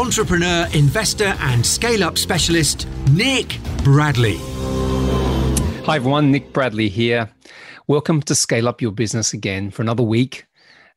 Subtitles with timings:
[0.00, 4.38] entrepreneur, investor, and scale up specialist, Nick Bradley.
[5.84, 6.30] Hi, everyone.
[6.32, 7.30] Nick Bradley here.
[7.86, 10.46] Welcome to Scale Up Your Business again for another week.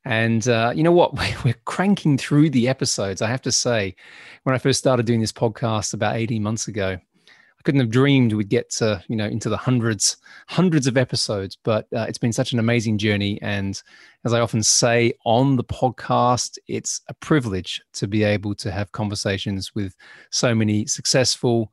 [0.06, 1.14] And uh, you know what?
[1.44, 3.22] We're cranking through the episodes.
[3.22, 3.94] I have to say,
[4.44, 6.98] when I first started doing this podcast about 18 months ago,
[7.64, 10.18] couldn't have dreamed we'd get to, you know, into the hundreds,
[10.48, 11.58] hundreds of episodes.
[11.64, 13.42] But uh, it's been such an amazing journey.
[13.42, 13.82] And
[14.26, 18.92] as I often say on the podcast, it's a privilege to be able to have
[18.92, 19.96] conversations with
[20.30, 21.72] so many successful,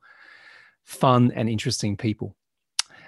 [0.83, 2.35] fun, and interesting people.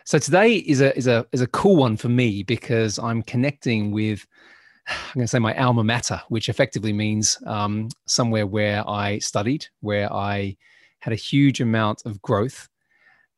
[0.05, 3.91] So today is a is a is a cool one for me because I'm connecting
[3.91, 4.27] with
[4.87, 9.65] I'm going to say my alma mater, which effectively means um, somewhere where I studied,
[9.79, 10.57] where I
[10.99, 12.67] had a huge amount of growth,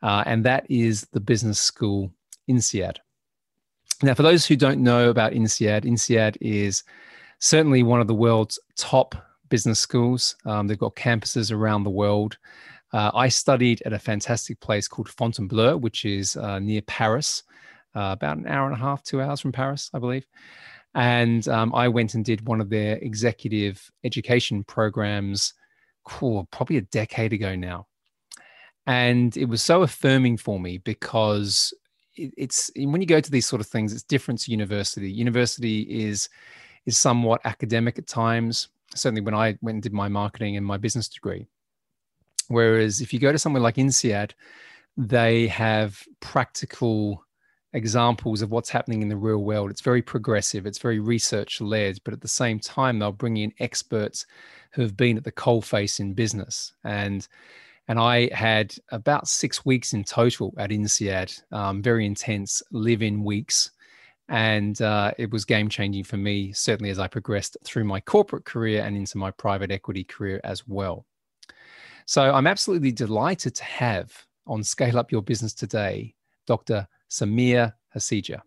[0.05, 2.11] uh, and that is the business school
[2.47, 2.97] INSEAD.
[4.03, 6.83] Now, for those who don't know about INSEAD, INSEAD is
[7.39, 9.15] certainly one of the world's top
[9.49, 10.35] business schools.
[10.45, 12.37] Um, they've got campuses around the world.
[12.93, 17.41] Uh, I studied at a fantastic place called Fontainebleau, which is uh, near Paris,
[17.95, 20.27] uh, about an hour and a half, two hours from Paris, I believe.
[20.93, 25.55] And um, I went and did one of their executive education programs,
[26.03, 27.87] cool, probably a decade ago now.
[28.87, 31.73] And it was so affirming for me because
[32.15, 35.11] it, it's when you go to these sort of things, it's different to university.
[35.11, 36.29] University is
[36.85, 38.67] is somewhat academic at times.
[38.93, 41.47] Certainly, when I went and did my marketing and my business degree,
[42.47, 44.33] Whereas if you go to somewhere like INSEAD,
[44.97, 47.23] they have practical
[47.73, 49.69] examples of what's happening in the real world.
[49.69, 53.53] It's very progressive, it's very research led, but at the same time, they'll bring in
[53.59, 54.25] experts
[54.71, 56.73] who have been at the coalface in business.
[56.83, 57.27] And
[57.87, 63.23] and I had about six weeks in total at INSEAD, um, very intense live in
[63.23, 63.71] weeks.
[64.27, 68.43] And uh, it was game changing for me, certainly as I progressed through my corporate
[68.43, 71.05] career and into my private equity career as well.
[72.07, 74.11] So I'm absolutely delighted to have
[74.47, 76.15] on Scale Up Your Business today
[76.47, 76.87] Dr.
[77.09, 78.41] Sameer Hasija,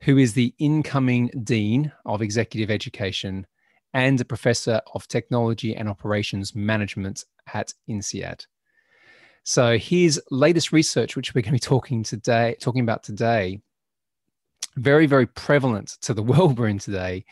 [0.00, 3.46] who is the incoming Dean of Executive Education
[3.92, 8.46] and a Professor of Technology and Operations Management at INSEAD.
[9.44, 13.60] So his latest research, which we're going to be talking today, talking about today,
[14.76, 17.26] very, very prevalent to the world we're in today,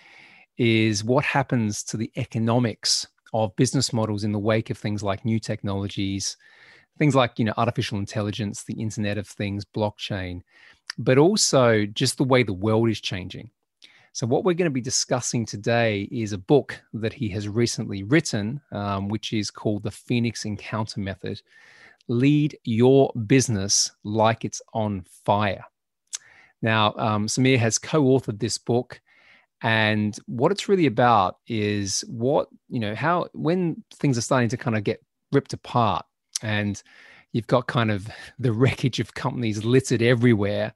[0.58, 5.24] is what happens to the economics of business models in the wake of things like
[5.24, 6.36] new technologies,
[6.98, 10.42] things like you know artificial intelligence, the Internet of Things, blockchain,
[10.98, 13.50] but also just the way the world is changing.
[14.12, 18.02] So, what we're going to be discussing today is a book that he has recently
[18.02, 21.40] written, um, which is called The Phoenix Encounter Method
[22.08, 25.64] Lead Your Business Like It's on Fire.
[26.62, 29.00] Now, um, Sameer has co authored this book.
[29.62, 34.56] And what it's really about is what, you know, how, when things are starting to
[34.56, 36.04] kind of get ripped apart
[36.42, 36.82] and
[37.32, 38.08] you've got kind of
[38.38, 40.72] the wreckage of companies littered everywhere,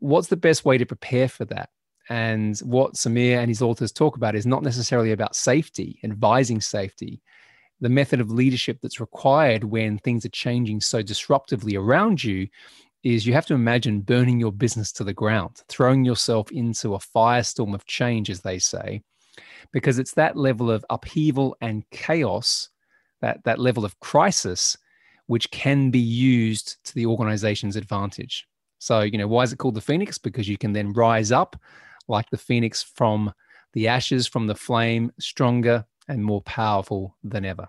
[0.00, 1.70] what's the best way to prepare for that?
[2.08, 7.22] And what Sameer and his authors talk about is not necessarily about safety, advising safety,
[7.80, 12.46] the method of leadership that's required when things are changing so disruptively around you
[13.02, 16.98] is you have to imagine burning your business to the ground, throwing yourself into a
[16.98, 19.02] firestorm of change, as they say,
[19.72, 22.68] because it's that level of upheaval and chaos,
[23.22, 24.76] that, that level of crisis,
[25.26, 28.46] which can be used to the organization's advantage.
[28.78, 30.18] So, you know, why is it called the phoenix?
[30.18, 31.56] Because you can then rise up
[32.08, 33.32] like the phoenix from
[33.72, 37.68] the ashes, from the flame, stronger and more powerful than ever.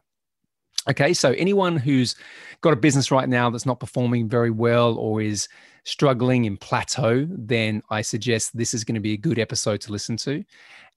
[0.89, 2.15] Okay, so anyone who's
[2.61, 5.47] got a business right now that's not performing very well or is
[5.83, 9.91] struggling in plateau, then I suggest this is going to be a good episode to
[9.91, 10.43] listen to.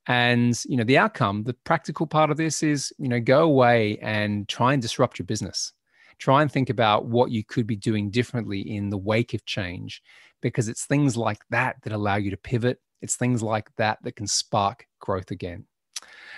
[0.06, 3.98] And you know, the outcome, the practical part of this is, you know, go away
[4.00, 5.72] and try and disrupt your business.
[6.18, 10.02] Try and think about what you could be doing differently in the wake of change
[10.40, 12.78] because it's things like that that allow you to pivot.
[13.02, 15.66] It's things like that that can spark growth again.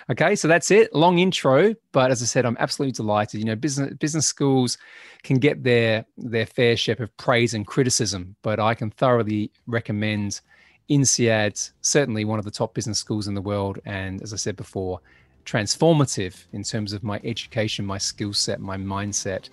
[0.08, 0.94] Okay, so that's it.
[0.94, 3.40] Long intro, but as I said, I'm absolutely delighted.
[3.40, 4.78] You know, business business schools
[5.24, 10.40] can get their their fair share of praise and criticism, but I can thoroughly recommend
[10.88, 14.56] INSEAD, certainly one of the top business schools in the world, and as I said
[14.56, 15.00] before,
[15.44, 19.48] transformative in terms of my education, my skill set, my mindset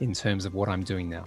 [0.00, 1.24] in terms of what I'm doing now.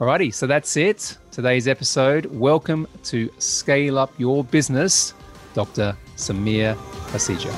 [0.00, 1.18] Alrighty, so that's it.
[1.30, 2.26] Today's episode.
[2.26, 5.12] Welcome to Scale Up Your Business,
[5.54, 5.96] Dr.
[6.16, 6.74] Sameer
[7.12, 7.52] Hasija.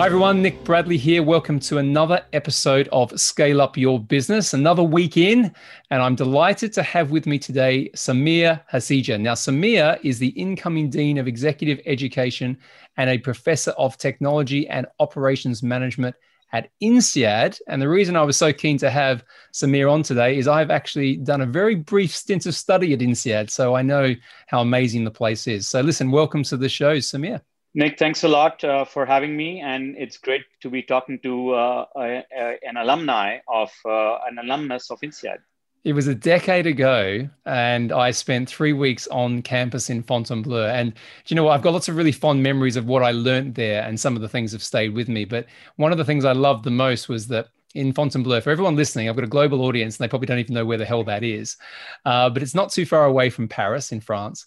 [0.00, 0.40] Hi, everyone.
[0.40, 1.22] Nick Bradley here.
[1.22, 5.52] Welcome to another episode of Scale Up Your Business, another week in.
[5.90, 9.20] And I'm delighted to have with me today Sameer Hasija.
[9.20, 12.56] Now, Sameer is the incoming Dean of Executive Education
[12.96, 16.16] and a Professor of Technology and Operations Management
[16.52, 17.58] at INSEAD.
[17.68, 21.16] And the reason I was so keen to have Sameer on today is I've actually
[21.16, 23.50] done a very brief stint of study at INSEAD.
[23.50, 24.14] So I know
[24.46, 25.68] how amazing the place is.
[25.68, 27.40] So, listen, welcome to the show, Sameer.
[27.72, 31.52] Nick, thanks a lot uh, for having me, and it's great to be talking to
[31.52, 35.38] uh, a, a, an alumni of uh, an alumnus of INSEAD.
[35.82, 40.66] It was a decade ago, and I spent three weeks on campus in Fontainebleau.
[40.66, 41.52] And do you know what?
[41.52, 44.20] I've got lots of really fond memories of what I learned there, and some of
[44.20, 45.24] the things have stayed with me.
[45.24, 45.46] But
[45.76, 49.08] one of the things I loved the most was that in Fontainebleau, for everyone listening,
[49.08, 51.24] I've got a global audience, and they probably don't even know where the hell that
[51.24, 51.56] is.
[52.04, 54.46] Uh, but it's not too far away from Paris in France.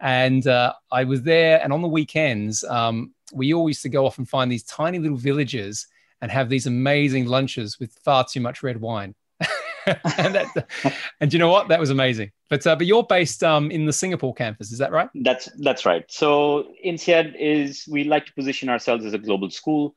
[0.00, 4.04] And uh, I was there, and on the weekends, um, we all used to go
[4.04, 5.86] off and find these tiny little villages
[6.20, 9.14] and have these amazing lunches with far too much red wine.
[10.18, 11.68] and, that, and you know what?
[11.68, 12.30] That was amazing.
[12.50, 15.08] But uh, but you're based um, in the Singapore campus, is that right?
[15.14, 16.04] That's that's right.
[16.08, 19.94] So INSEAD is we like to position ourselves as a global school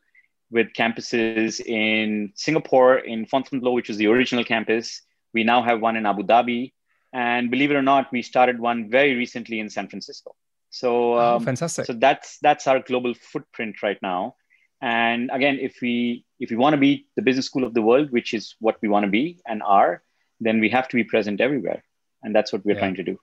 [0.50, 5.02] with campuses in Singapore, in Fontainebleau, which was the original campus.
[5.34, 6.74] We now have one in Abu Dhabi,
[7.14, 10.36] and believe it or not, we started one very recently in San Francisco.
[10.70, 11.86] So oh, um, oh, fantastic.
[11.86, 14.36] So that's that's our global footprint right now.
[14.82, 18.12] And again, if we if we want to be the business school of the world,
[18.12, 20.04] which is what we want to be and are,
[20.40, 21.84] then we have to be present everywhere,
[22.24, 22.80] and that's what we're yeah.
[22.80, 23.18] trying to do.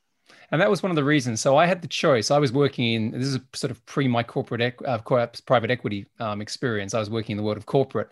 [0.50, 1.40] And that was one of the reasons.
[1.40, 2.30] So I had the choice.
[2.30, 4.98] I was working in this is sort of pre my corporate uh,
[5.46, 6.94] private equity um, experience.
[6.94, 8.08] I was working in the world of corporate,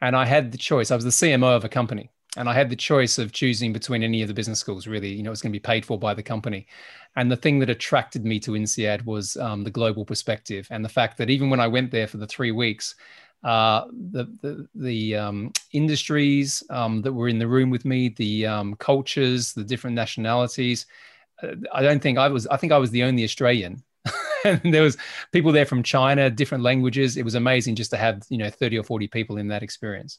[0.00, 0.90] and I had the choice.
[0.90, 4.02] I was the CMO of a company, and I had the choice of choosing between
[4.02, 4.86] any of the business schools.
[4.86, 6.66] Really, you know, it's going to be paid for by the company.
[7.16, 10.88] And the thing that attracted me to INSEAD was um, the global perspective and the
[10.88, 12.94] fact that even when I went there for the three weeks,
[13.44, 18.46] uh, the the, the um, industries um, that were in the room with me, the
[18.46, 20.86] um, cultures, the different nationalities.
[21.42, 22.46] Uh, I don't think I was.
[22.46, 23.82] I think I was the only Australian.
[24.44, 24.96] and there was
[25.32, 27.16] people there from China, different languages.
[27.16, 30.18] It was amazing just to have you know thirty or forty people in that experience.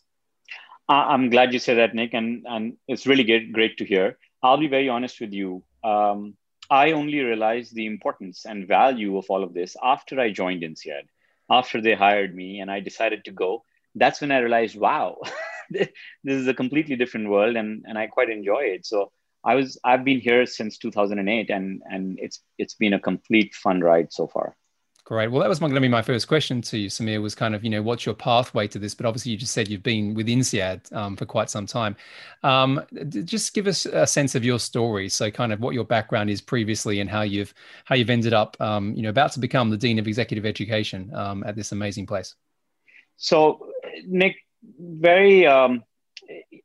[0.89, 4.17] I'm glad you said that, Nick, and and it's really great, great to hear.
[4.41, 5.63] I'll be very honest with you.
[5.83, 6.35] Um,
[6.69, 11.07] I only realized the importance and value of all of this after I joined INSEAD,
[11.49, 13.63] after they hired me and I decided to go.
[13.95, 15.17] That's when I realized, wow,
[15.69, 15.89] this
[16.23, 18.85] is a completely different world, and and I quite enjoy it.
[18.85, 19.11] So
[19.43, 23.81] I was I've been here since 2008, and and it's it's been a complete fun
[23.81, 24.55] ride so far.
[25.05, 25.29] Great.
[25.29, 27.21] Well, that was going to be my first question to you, Sameer.
[27.21, 28.95] Was kind of, you know, what's your pathway to this?
[28.95, 31.97] But obviously, you just said you've been with INSEAD um, for quite some time.
[32.41, 32.81] Um,
[33.25, 35.09] just give us a sense of your story.
[35.09, 37.53] So, kind of what your background is previously and how you've
[37.83, 41.11] how you've ended up, um, you know, about to become the dean of executive education
[41.13, 42.35] um, at this amazing place.
[43.17, 43.67] So,
[44.07, 44.37] Nick,
[44.79, 45.83] very, um,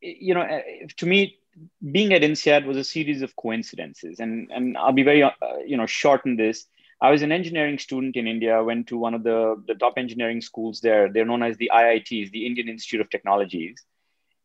[0.01, 0.63] you know,
[0.97, 1.39] to me,
[1.91, 5.33] being at INSEAD was a series of coincidences, and and I'll be very, uh,
[5.67, 6.67] you know, short in this
[7.01, 10.41] I was an engineering student in India, went to one of the, the top engineering
[10.41, 11.13] schools there.
[11.13, 13.77] They're known as the IITs, the Indian Institute of Technologies.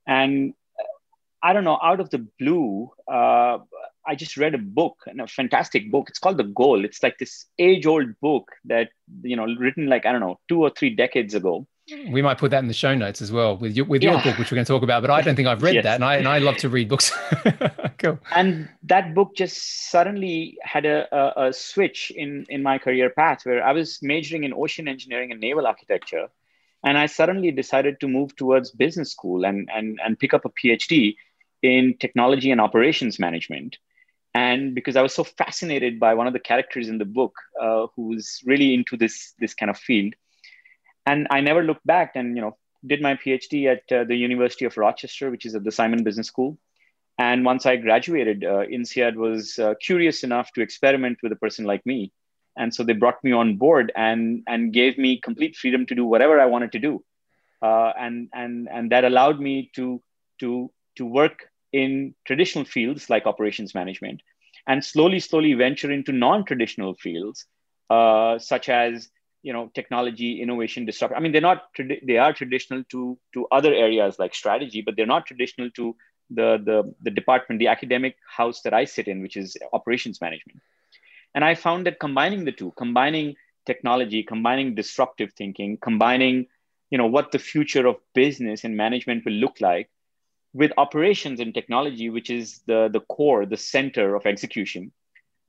[0.05, 0.53] And
[1.41, 3.57] I don't know, out of the blue, uh,
[4.05, 6.10] I just read a book, and a fantastic book.
[6.10, 6.86] It's called The Goal.
[6.86, 8.89] It's like this age old book that,
[9.24, 11.67] you know, written like, I don't know, two or three decades ago.
[11.89, 14.13] We might put that in the show notes as well with your, with yeah.
[14.13, 15.01] your book, which we're going to talk about.
[15.01, 15.83] But I don't think I've read yes.
[15.83, 17.11] that, and I and I love to read books.
[17.97, 18.19] cool.
[18.33, 23.45] And that book just suddenly had a, a, a switch in in my career path
[23.45, 26.29] where I was majoring in ocean engineering and naval architecture,
[26.85, 30.49] and I suddenly decided to move towards business school and and and pick up a
[30.49, 31.17] PhD
[31.61, 33.77] in technology and operations management.
[34.33, 37.87] And because I was so fascinated by one of the characters in the book, uh,
[37.95, 40.13] who's really into this this kind of field
[41.05, 44.65] and I never looked back and, you know, did my PhD at uh, the University
[44.65, 46.57] of Rochester, which is at the Simon Business School.
[47.17, 51.65] And once I graduated, uh, INSEAD was uh, curious enough to experiment with a person
[51.65, 52.12] like me.
[52.57, 56.05] And so they brought me on board and, and gave me complete freedom to do
[56.05, 57.03] whatever I wanted to do.
[57.62, 60.01] Uh, and, and, and that allowed me to,
[60.39, 64.22] to, to work in traditional fields like operations management
[64.67, 67.45] and slowly, slowly venture into non traditional fields,
[67.89, 69.10] uh, such as
[69.43, 71.63] you know technology innovation disruption i mean they're not
[72.07, 75.95] they are traditional to to other areas like strategy but they're not traditional to
[76.29, 80.59] the the the department the academic house that i sit in which is operations management.
[81.35, 83.35] And i found that combining the two combining
[83.65, 86.47] technology combining disruptive thinking combining
[86.89, 89.89] you know what the future of business and management will look like
[90.53, 94.91] with operations and technology which is the the core the center of execution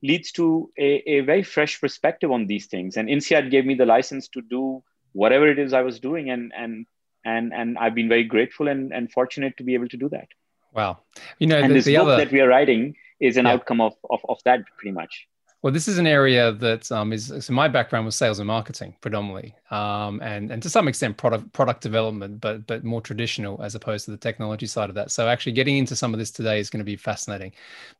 [0.03, 2.97] leads to a, a very fresh perspective on these things.
[2.97, 4.83] And INSEAD gave me the license to do
[5.13, 6.85] whatever it is i was doing and and
[7.23, 10.27] and and i've been very grateful and, and fortunate to be able to do that.
[10.73, 10.99] Wow.
[11.39, 13.53] You know and the, this the book other that we are writing is an Yeah.
[13.53, 15.27] outcome of, of of that pretty much
[15.65, 18.95] Well, this is an area that um, is so my background was sales and marketing
[19.01, 23.73] predominantly, um, and and to some extent product product development, but but more traditional as
[23.73, 25.09] opposed to the technology side of that.
[25.09, 27.51] So actually getting into some of this today is going to be fascinating.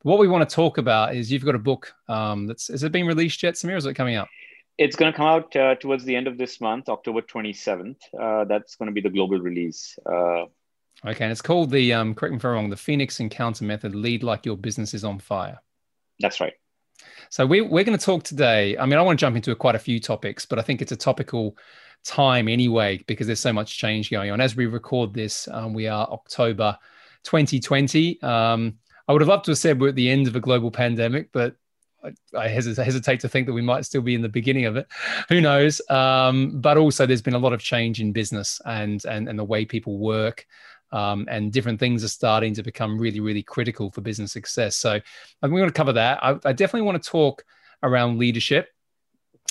[0.04, 2.84] But what we want to talk about is you've got a book um, that's has
[2.84, 3.74] it been released yet, Sameer?
[3.74, 4.28] Or is it coming out?
[4.78, 8.44] it's going to come out uh, towards the end of this month october 27th uh,
[8.44, 10.44] that's going to be the global release uh,
[11.06, 13.96] Okay, and it's called the um, correct me if I'm wrong, the Phoenix Encounter Method:
[13.96, 15.58] Lead like your business is on fire.
[16.20, 16.54] that's right
[17.30, 18.78] So we, we're going to talk today.
[18.78, 20.92] I mean, I want to jump into quite a few topics, but I think it's
[20.92, 21.58] a topical
[22.04, 24.40] time anyway because there's so much change going on.
[24.40, 26.78] As we record this, um, we are October
[27.24, 28.22] 2020.
[28.22, 28.76] Um,
[29.08, 31.32] I would have loved to have said we're at the end of a global pandemic,
[31.32, 31.56] but
[32.04, 34.88] I, I hesitate, to think that we might still be in the beginning of it.
[35.30, 35.82] Who knows?
[35.90, 39.44] Um, but also, there's been a lot of change in business and and and the
[39.44, 40.46] way people work.
[40.92, 44.76] Um, and different things are starting to become really, really critical for business success.
[44.78, 45.00] So,
[45.42, 46.24] I'm going to cover that.
[46.24, 47.44] I, I definitely want to talk
[47.84, 48.70] around leadership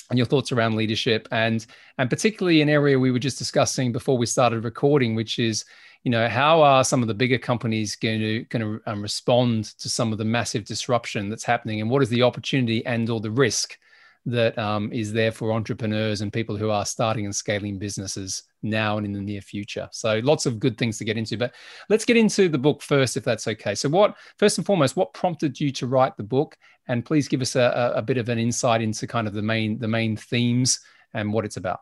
[0.09, 1.65] and your thoughts around leadership, and
[1.97, 5.65] and particularly an area we were just discussing before we started recording, which is,
[6.03, 9.65] you know, how are some of the bigger companies going to going to um, respond
[9.79, 13.19] to some of the massive disruption that's happening, and what is the opportunity and or
[13.19, 13.77] the risk
[14.27, 18.97] that um, is there for entrepreneurs and people who are starting and scaling businesses now
[18.97, 19.87] and in the near future.
[19.91, 21.53] So lots of good things to get into, but
[21.89, 23.75] let's get into the book first, if that's okay.
[23.75, 26.57] So what, first and foremost, what prompted you to write the book?
[26.87, 29.77] And please give us a, a bit of an insight into kind of the main,
[29.77, 30.79] the main themes
[31.13, 31.81] and what it's about.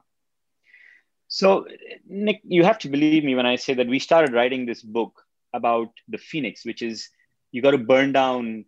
[1.34, 1.66] so
[2.08, 5.24] nick you have to believe me when i say that we started writing this book
[5.54, 7.10] about the phoenix which is
[7.52, 8.66] you got to burn down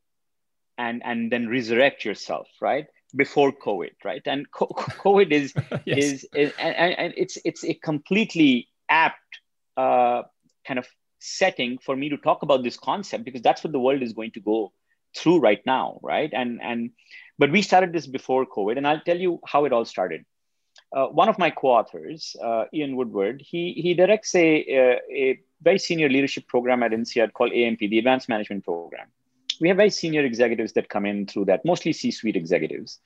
[0.77, 4.21] and and then resurrect yourself right before covid right?
[4.25, 5.53] And covid is
[5.85, 5.97] yes.
[5.97, 9.39] is, is and, and it's it's a completely apt
[9.77, 10.23] uh,
[10.67, 10.87] kind of
[11.19, 14.31] setting for me to talk about this concept because that's what the world is going
[14.31, 14.71] to go
[15.17, 16.31] through right now right?
[16.33, 16.91] And and
[17.37, 20.25] but we started this before covid and i'll tell you how it all started.
[20.95, 24.47] Uh, one of my co-authors uh, ian woodward he he directs a,
[24.79, 29.07] a, a very senior leadership program at INSEAD called amp the advanced management program
[29.59, 32.99] we have very senior executives that come in through that mostly c-suite executives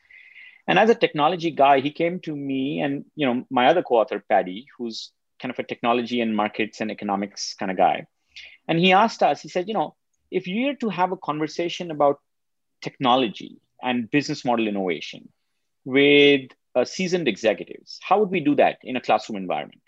[0.70, 4.24] and as a technology guy, he came to me and you know my other co-author
[4.30, 8.06] Paddy, who's kind of a technology and markets and economics kind of guy.
[8.68, 9.96] And he asked us, he said, you know,
[10.30, 12.20] if you were to have a conversation about
[12.84, 15.30] technology and business model innovation
[15.86, 19.82] with uh, seasoned executives, how would we do that in a classroom environment?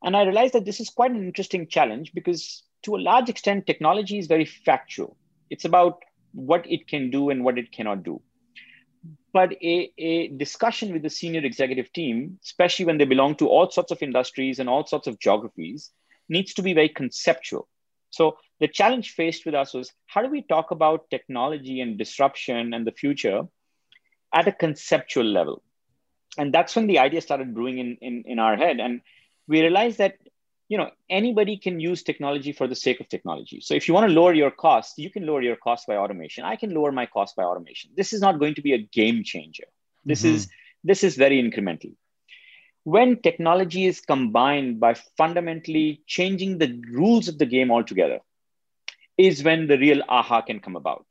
[0.00, 3.66] And I realized that this is quite an interesting challenge because to a large extent,
[3.66, 5.16] technology is very factual.
[5.50, 8.20] It's about what it can do and what it cannot do
[9.36, 13.70] but a, a discussion with the senior executive team, especially when they belong to all
[13.70, 15.90] sorts of industries and all sorts of geographies,
[16.30, 17.68] needs to be very conceptual.
[18.08, 22.72] So the challenge faced with us was how do we talk about technology and disruption
[22.72, 23.42] and the future
[24.32, 25.62] at a conceptual level?
[26.38, 28.80] And that's when the idea started brewing in, in, in our head.
[28.80, 29.02] And
[29.46, 30.16] we realized that
[30.68, 33.60] you know anybody can use technology for the sake of technology.
[33.60, 36.44] So if you want to lower your cost you can lower your cost by automation.
[36.44, 37.90] I can lower my cost by automation.
[37.96, 39.64] This is not going to be a game changer.
[40.04, 40.34] This mm-hmm.
[40.34, 40.48] is
[40.84, 41.94] this is very incremental.
[42.84, 48.20] When technology is combined by fundamentally changing the rules of the game altogether
[49.18, 51.06] is when the real aha can come about.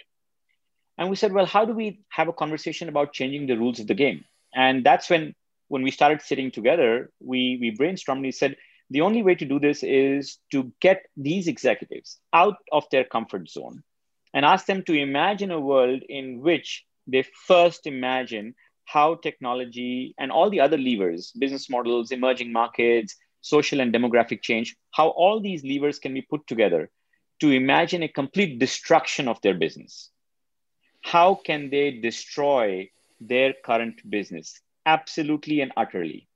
[0.98, 3.88] And we said well how do we have a conversation about changing the rules of
[3.88, 4.26] the game?
[4.54, 5.34] And that's when
[5.68, 8.56] when we started sitting together we we brainstormed and we said
[8.90, 13.50] the only way to do this is to get these executives out of their comfort
[13.50, 13.84] zone
[14.34, 18.54] and ask them to imagine a world in which they first imagine
[18.86, 24.76] how technology and all the other levers, business models, emerging markets, social and demographic change,
[24.92, 26.90] how all these levers can be put together
[27.40, 30.10] to imagine a complete destruction of their business.
[31.02, 32.90] How can they destroy
[33.20, 34.60] their current business?
[34.86, 36.28] Absolutely and utterly.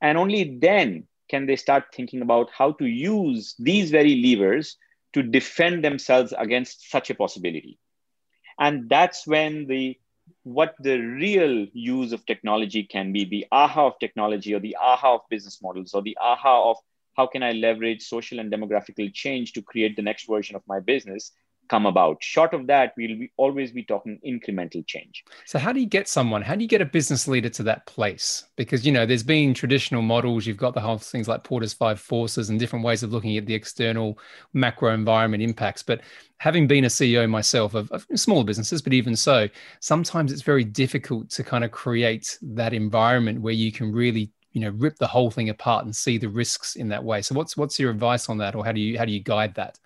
[0.00, 4.76] And only then can they start thinking about how to use these very levers
[5.12, 7.78] to defend themselves against such a possibility?
[8.58, 9.98] And that's when the
[10.42, 15.14] what the real use of technology can be the aha of technology or the aha
[15.14, 16.76] of business models or the aha of
[17.16, 20.80] how can i leverage social and demographical change to create the next version of my
[20.80, 21.32] business
[21.68, 22.22] come about.
[22.22, 25.24] Short of that, we'll be, always be talking incremental change.
[25.44, 26.42] So, how do you get someone?
[26.42, 28.44] How do you get a business leader to that place?
[28.56, 30.46] Because you know, there's been traditional models.
[30.46, 33.46] You've got the whole things like Porter's five forces and different ways of looking at
[33.46, 34.18] the external
[34.52, 35.82] macro environment impacts.
[35.82, 36.00] But
[36.38, 39.48] having been a CEO myself of, of smaller businesses, but even so,
[39.80, 44.62] sometimes it's very difficult to kind of create that environment where you can really you
[44.62, 47.58] know rip the whole thing apart and see the risks in that way so what's
[47.58, 49.78] what's your advice on that or how do you how do you guide that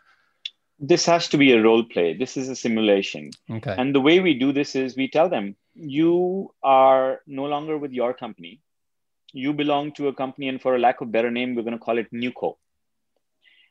[0.81, 2.15] this has to be a role play.
[2.15, 3.31] This is a simulation.
[3.51, 3.75] Okay.
[3.77, 7.93] And the way we do this is we tell them, you are no longer with
[7.93, 8.61] your company.
[9.33, 11.79] You belong to a company, and for a lack of better name, we're going to
[11.79, 12.57] call it Newco.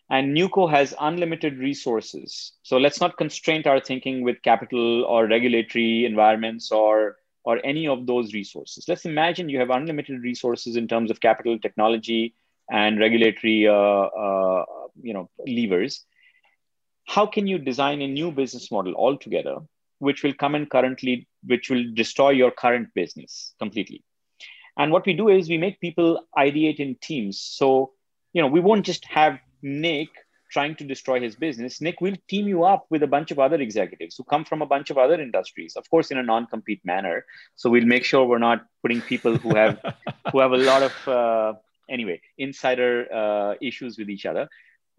[0.09, 2.53] And Newco has unlimited resources.
[2.63, 8.05] So let's not constrain our thinking with capital or regulatory environments or or any of
[8.05, 8.85] those resources.
[8.87, 12.35] Let's imagine you have unlimited resources in terms of capital, technology,
[12.69, 14.65] and regulatory, uh, uh,
[15.01, 16.05] you know, levers
[17.09, 19.57] how can you design a new business model altogether
[19.97, 24.03] which will come in currently which will destroy your current business completely?
[24.77, 27.41] And what we do is we make people ideate in teams.
[27.41, 27.93] So
[28.33, 30.09] you know we won't just have nick
[30.51, 31.79] trying to destroy his business.
[31.79, 34.65] Nick will team you up with a bunch of other executives who come from a
[34.65, 37.25] bunch of other industries of course in a non-compete manner.
[37.55, 39.79] So we'll make sure we're not putting people who have
[40.31, 41.53] who have a lot of uh,
[41.89, 44.47] anyway insider uh, issues with each other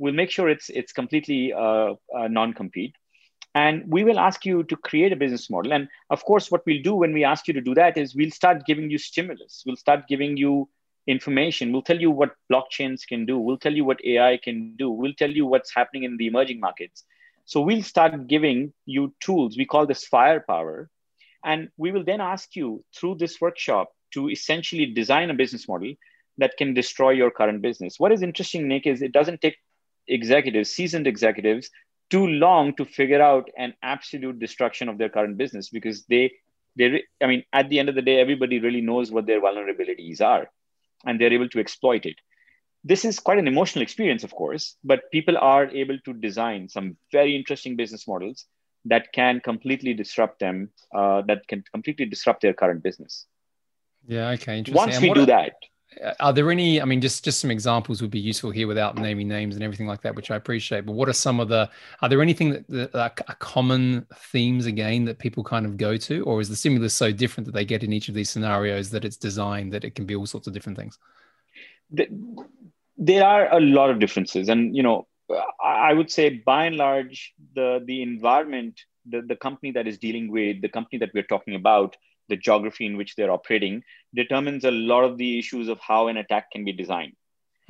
[0.00, 2.94] we'll make sure it's it's completely uh, uh, non-compete.
[3.54, 5.72] And we will ask you to create a business model.
[5.72, 8.30] And of course what we'll do when we ask you to do that is we'll
[8.30, 9.62] start giving you stimulus.
[9.66, 10.68] We'll start giving you
[11.06, 11.72] information.
[11.72, 13.38] We'll tell you what blockchains can do.
[13.38, 14.90] We'll tell you what ai can do.
[14.90, 17.04] We'll tell you what's happening in the emerging markets.
[17.44, 19.58] So we'll start giving you tools.
[19.58, 20.88] We call this firepower.
[21.44, 25.94] And we will then ask you through this workshop to essentially design a business model
[26.38, 27.98] that can destroy your current business.
[27.98, 29.56] What is interesting nick is it doesn't take
[30.10, 31.70] executives, seasoned executives,
[32.10, 36.32] too long to figure out an absolute destruction of their current business because they
[36.76, 40.20] they I mean at the end of the day everybody really knows what their vulnerabilities
[40.20, 40.50] are
[41.06, 42.16] and they're able to exploit it.
[42.82, 46.96] This is quite an emotional experience of course, but people are able to design some
[47.12, 48.46] very interesting business models
[48.86, 53.26] that can completely disrupt them uh, that can completely disrupt their current business.
[54.06, 54.74] Yeah, okay, interesting.
[54.74, 55.52] Once we do that,
[56.04, 58.96] Uh, are there any i mean just just some examples would be useful here without
[58.96, 61.68] naming names and everything like that which i appreciate but what are some of the
[62.00, 66.22] are there anything that, that are common themes again that people kind of go to?
[66.24, 69.04] Or is the stimulus so different that they get in each of these scenarios that
[69.04, 70.98] it's designed that it can be all sorts of different things?
[72.96, 75.06] There are a lot of differences and you know
[75.62, 80.30] i would say by and large the the environment the, the company that is dealing
[80.30, 81.96] with the company that we're talking about
[82.30, 83.82] the geography in which they're operating
[84.14, 87.12] determines a lot of the issues of how an attack can be designed.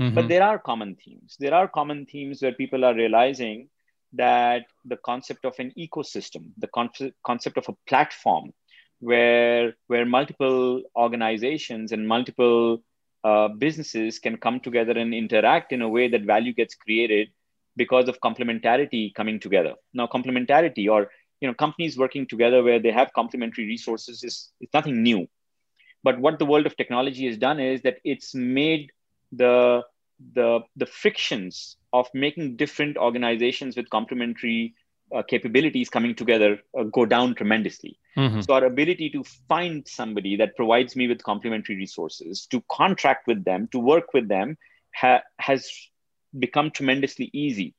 [0.01, 0.15] Mm-hmm.
[0.15, 1.37] But there are common themes.
[1.39, 3.69] There are common themes where people are realizing
[4.13, 8.53] that the concept of an ecosystem, the concept, concept of a platform
[9.01, 12.83] where, where multiple organizations and multiple
[13.25, 17.29] uh, businesses can come together and interact in a way that value gets created
[17.77, 19.75] because of complementarity coming together.
[19.93, 24.69] Now, complementarity or you know companies working together where they have complementary resources is, is
[24.73, 25.27] nothing new
[26.03, 28.91] but what the world of technology has done is that it's made
[29.33, 29.83] the
[30.35, 34.75] the the frictions of making different organizations with complementary
[35.15, 37.99] uh, capabilities coming together uh, go down tremendously.
[38.17, 38.43] Mm-hmm.
[38.43, 43.45] So our ability to find somebody that provides me with complementary resources, to contract with
[43.45, 44.57] them, to work with them,
[44.95, 45.69] ha- has
[46.39, 47.75] become tremendously easy.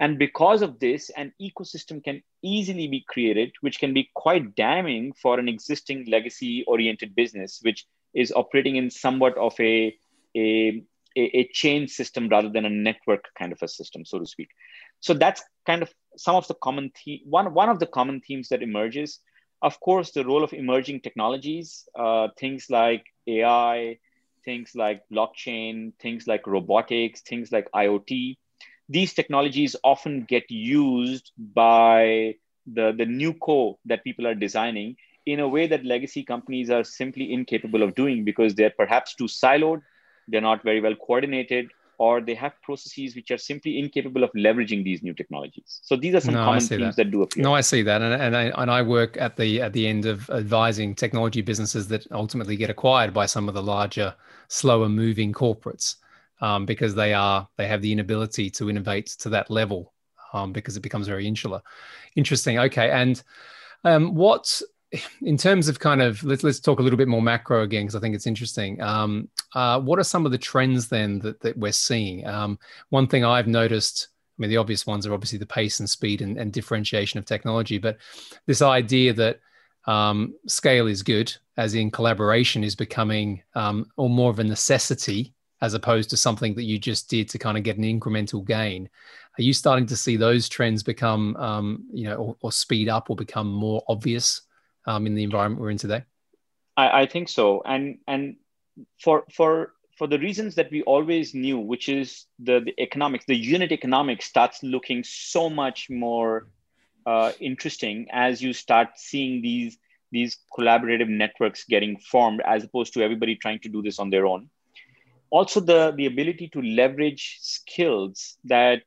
[0.00, 5.12] And because of this, an ecosystem can easily be created, which can be quite damning
[5.12, 7.84] for an existing legacy oriented business, which
[8.14, 9.96] is operating in somewhat of a,
[10.36, 10.84] a,
[11.16, 14.48] a, chain system rather than a network kind of a system, so to speak.
[15.00, 17.20] So that's kind of some of the common theme.
[17.24, 19.18] One, one of the common themes that emerges,
[19.62, 23.98] of course, the role of emerging technologies, uh, things like AI,
[24.44, 28.36] things like blockchain, things like robotics, things like IoT
[28.88, 32.34] these technologies often get used by
[32.66, 34.96] the, the Newco that people are designing
[35.26, 39.24] in a way that legacy companies are simply incapable of doing because they're perhaps too
[39.24, 39.82] siloed,
[40.26, 44.84] they're not very well coordinated, or they have processes which are simply incapable of leveraging
[44.84, 45.80] these new technologies.
[45.82, 47.04] So these are some no, common themes that.
[47.04, 47.10] that.
[47.10, 47.42] do appear.
[47.42, 50.06] No, I see that, and and I, and I work at the at the end
[50.06, 54.14] of advising technology businesses that ultimately get acquired by some of the larger,
[54.46, 55.96] slower moving corporates
[56.40, 59.92] um, because they are they have the inability to innovate to that level
[60.32, 61.62] um, because it becomes very insular.
[62.16, 62.58] Interesting.
[62.58, 63.22] Okay, and
[63.84, 64.60] um, what
[65.22, 67.96] in terms of kind of let's let's talk a little bit more macro again because
[67.96, 68.80] I think it's interesting.
[68.80, 72.26] Um, uh, what are some of the trends then that that we're seeing?
[72.26, 72.58] Um,
[72.90, 76.22] one thing I've noticed I mean, the obvious ones are obviously the pace and speed
[76.22, 77.98] and, and differentiation of technology, but
[78.46, 79.40] this idea that
[79.86, 85.34] um, scale is good, as in collaboration is becoming um, or more of a necessity
[85.60, 88.88] as opposed to something that you just did to kind of get an incremental gain.
[89.38, 93.10] Are you starting to see those trends become, um, you know, or, or, speed up
[93.10, 94.42] or become more obvious
[94.86, 96.04] um, in the environment we're in today?
[96.76, 98.36] I, I think so, and and
[99.00, 103.34] for for for the reasons that we always knew, which is the, the economics, the
[103.34, 106.46] unit economics starts looking so much more
[107.04, 109.78] uh, interesting as you start seeing these
[110.10, 114.26] these collaborative networks getting formed as opposed to everybody trying to do this on their
[114.26, 114.48] own
[115.30, 118.82] also the the ability to leverage skills that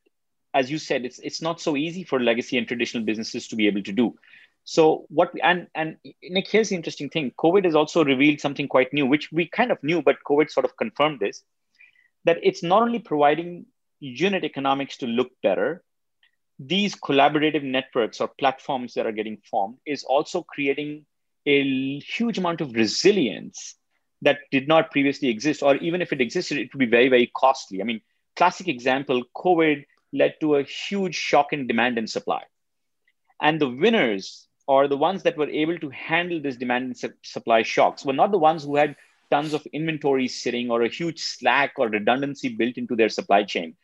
[0.53, 3.67] as you said it's it's not so easy for legacy and traditional businesses to be
[3.67, 4.15] able to do.
[4.63, 7.31] So what and and nick here's the interesting thing.
[7.37, 10.65] Covid has also revealed something quite new which we kind of knew but covid sort
[10.65, 11.43] of confirmed this
[12.25, 13.65] that it's not only providing
[13.99, 15.83] unit economics to look better
[16.59, 21.05] these collaborative networks or platforms that are getting formed is also creating
[21.47, 23.75] a huge amount of resilience
[24.21, 27.31] that did not previously exist, or even if it existed, it would be very, very
[27.35, 27.81] costly.
[27.81, 28.01] I mean,
[28.35, 32.43] classic example COVID led to a huge shock in demand and supply.
[33.41, 37.13] And the winners, or the ones that were able to handle this demand and su-
[37.23, 38.95] supply shocks, were not the ones who had
[39.31, 43.75] tons of inventory sitting or a huge slack or redundancy built into their supply chain.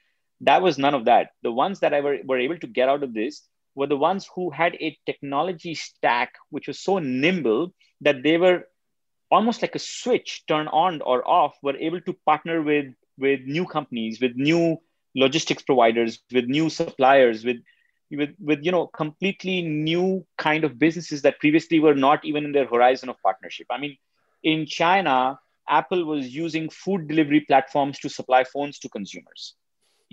[0.41, 1.31] That was none of that.
[1.41, 3.41] The ones that I were, were able to get out of this
[3.73, 8.67] were the ones who had a technology stack which was so nimble that they were
[9.29, 13.65] almost like a switch turn on or off were able to partner with with new
[13.65, 14.77] companies with new
[15.15, 17.57] logistics providers with new suppliers with
[18.11, 22.51] with with you know completely new kind of businesses that previously were not even in
[22.51, 23.67] their horizon of partnership.
[23.69, 23.97] I mean
[24.43, 29.55] in china apple was using food delivery platforms to supply phones to consumers.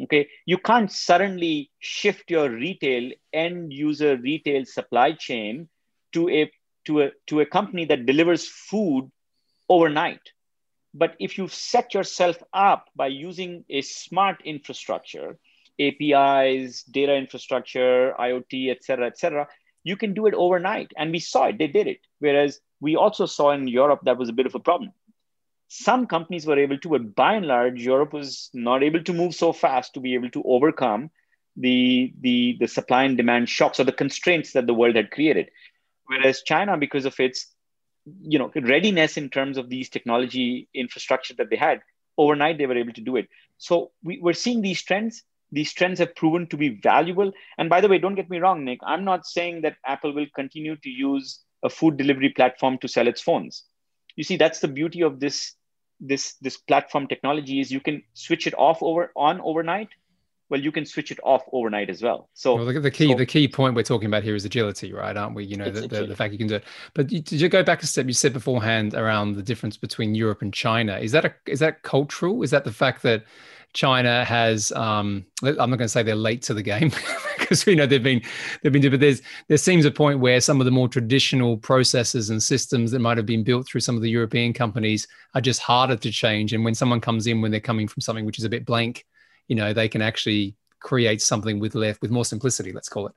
[0.02, 5.68] Okay you can't suddenly shift your retail end user retail supply chain
[6.12, 6.50] to a
[6.86, 9.10] to a to a company that delivers food
[9.68, 10.20] overnight.
[10.92, 15.38] But if you set yourself up by using a smart infrastructure
[15.80, 19.48] apis data infrastructure iot et cetera et cetera
[19.82, 20.92] you can do it overnight.
[20.96, 21.58] And we saw it.
[21.58, 21.98] They did it.
[22.18, 24.92] Whereas we also saw in europe that was a bit of a problem.
[25.68, 29.34] Some companies were able to but by and large europe was not able to move
[29.34, 31.10] so fast to be able to overcome
[31.56, 35.50] the the the supply and demand shocks or the constraints that the world had created
[36.06, 37.46] Whereas China, because of its
[38.20, 41.80] you know readiness in terms of these technology infrastructure that they had,
[42.18, 43.28] overnight they were able to do it.
[43.58, 45.22] So we, we're seeing these trends.
[45.52, 47.32] These trends have proven to be valuable.
[47.58, 48.80] And by the way, don't get me wrong, Nick.
[48.84, 53.06] I'm not saying that Apple will continue to use a food delivery platform to sell
[53.06, 53.64] its phones.
[54.16, 55.54] You see, that's the beauty of this
[56.00, 59.88] this this platform technology is you can switch it off over on overnight
[60.54, 62.28] well you can switch it off overnight as well.
[62.34, 65.16] So well, the key so, the key point we're talking about here is agility right?
[65.16, 65.44] Aren't we?
[65.44, 66.64] You know the, the, the, fact you can do it.
[66.94, 70.14] But you, did you go back a step you said beforehand around the difference between
[70.14, 70.96] europe and china.
[70.98, 72.44] Is that a is that cultural?
[72.44, 73.24] Is that the fact that
[73.72, 76.92] china has um i'm not going to say they're late to the game
[77.40, 78.22] because we know they've been
[78.62, 82.30] they've been but there's there seems a point where some of the more traditional processes
[82.30, 85.58] and systems that might have been built through some of the european companies are just
[85.60, 86.52] harder to change.
[86.52, 89.04] And when someone comes in when they're coming from something which is a bit blank
[89.48, 93.14] you know they can actually create something with left with more simplicity let's call it.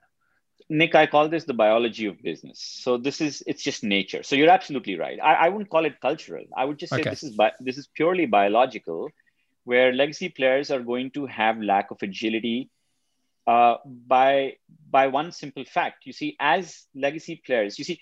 [0.70, 2.60] Nick i call this the biology of business.
[2.60, 4.22] So this is it's just nature.
[4.22, 5.18] So you're absolutely right.
[5.22, 6.44] I, I wouldn't call it cultural.
[6.54, 7.10] I would just say okay.
[7.10, 9.08] this is bi- this is purely biological
[9.64, 12.70] where legacy players are going to have lack of agility
[13.46, 14.56] uh, by
[14.90, 16.04] by one simple fact.
[16.04, 17.98] You see as legacy players you see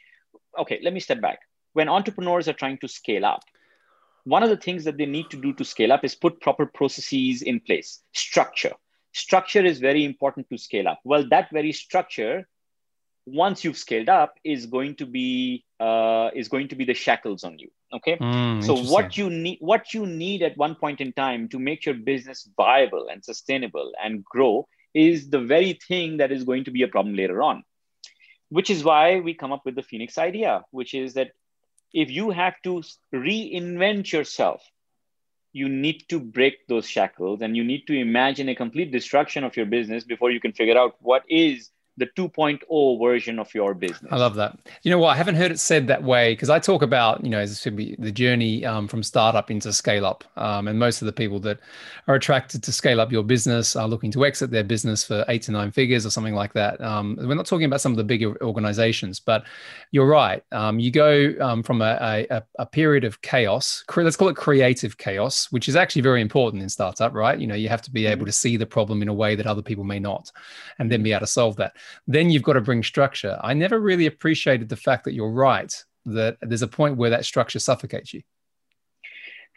[0.58, 1.38] okay let me step back.
[1.72, 3.42] When entrepreneurs are trying to scale up
[4.26, 6.66] one of the things that they need to do to scale up is put proper
[6.66, 8.02] processes in place.
[8.12, 8.72] Structure.
[9.12, 11.00] Structure is very important to scale up.
[11.04, 12.46] Well that very structure
[13.26, 17.44] once you've scaled up is going to be uh, is going to be the shackles
[17.44, 18.16] on you okay?
[18.16, 21.84] Mm, so what you need what you need at one point in time to make
[21.84, 26.70] your business viable and sustainable and grow is the very thing that is going to
[26.70, 27.62] be a problem later on
[28.48, 31.32] which is why we come up with the phoenix idea which is that
[31.92, 32.82] if you have to
[33.14, 34.62] reinvent yourself,
[35.52, 39.56] you need to break those shackles and you need to imagine a complete destruction of
[39.56, 44.12] your business before you can figure out what is the 2.0 version of your business.
[44.12, 44.58] I love that.
[44.82, 45.10] You know what?
[45.10, 47.96] I haven't heard it said that way because I talk about, you know, should be
[47.98, 50.24] the journey um, from startup into scale up.
[50.36, 51.58] Um, and most of the people that
[52.06, 55.42] are attracted to scale up your business are looking to exit their business for eight
[55.42, 56.80] to nine figures or something like that.
[56.82, 59.44] Um, we're not talking about some of the bigger organizations, but
[59.90, 60.42] you're right.
[60.52, 64.98] Um, you go um, from a, a, a, period of chaos, let's call it creative
[64.98, 67.38] chaos, which is actually very important in startup, right?
[67.38, 68.26] You know, you have to be able mm-hmm.
[68.26, 70.30] to see the problem in a way that other people may not,
[70.78, 71.74] and then be able to solve that
[72.06, 73.38] then you've got to bring structure.
[73.42, 75.72] I never really appreciated the fact that you're right,
[76.06, 78.22] that there's a point where that structure suffocates you.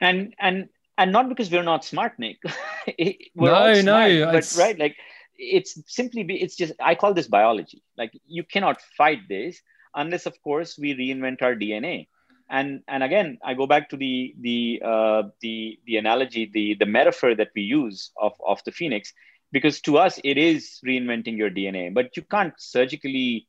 [0.02, 2.38] And and and not because we're not smart, Nick.
[2.98, 4.96] we're no, smart, no, but right, like
[5.38, 7.84] it's simply be, it's just I call this biology.
[7.98, 9.62] Like you cannot fight this
[9.96, 12.08] unless, of course, we reinvent our DNA.
[12.50, 16.86] And and again, I go back to the the uh, the the analogy, the the
[16.86, 19.14] metaphor that we use of of the phoenix
[19.52, 23.48] because to us it is reinventing your dna but you can't surgically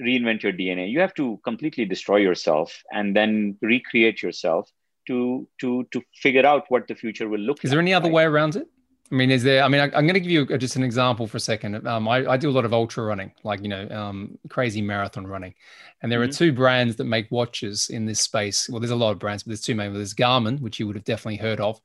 [0.00, 4.70] reinvent your dna you have to completely destroy yourself and then recreate yourself
[5.06, 8.10] to to to figure out what the future will look is like, there any other
[8.10, 8.68] way around it
[9.10, 9.62] I mean, is there?
[9.62, 11.86] I mean, I, am going to give you just an example for a second.
[11.86, 15.26] Um, I, I, do a lot of ultra running, like you know, um, crazy marathon
[15.26, 15.54] running,
[16.02, 16.28] and there mm-hmm.
[16.28, 18.68] are two brands that make watches in this space.
[18.68, 19.94] Well, there's a lot of brands, but there's two main.
[19.94, 21.80] There's Garmin, which you would have definitely heard of,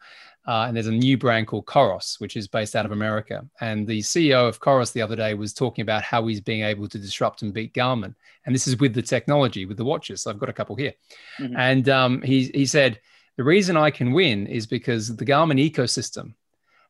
[0.45, 3.45] uh, and there's a new brand called Coros, which is based out of America.
[3.61, 6.87] And the CEO of Coros the other day was talking about how he's being able
[6.89, 8.13] to disrupt and beat Garmin.
[8.45, 10.21] And this is with the technology, with the watches.
[10.21, 10.93] So I've got a couple here.
[11.39, 11.55] Mm-hmm.
[11.57, 12.99] And um, he, he said,
[13.37, 16.33] the reason I can win is because the Garmin ecosystem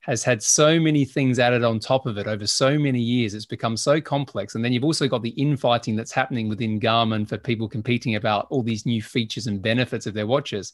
[0.04, 3.34] has had so many things added on top of it over so many years.
[3.34, 4.54] It's become so complex.
[4.54, 8.48] And then you've also got the infighting that's happening within Garmin for people competing about
[8.50, 10.74] all these new features and benefits of their watches.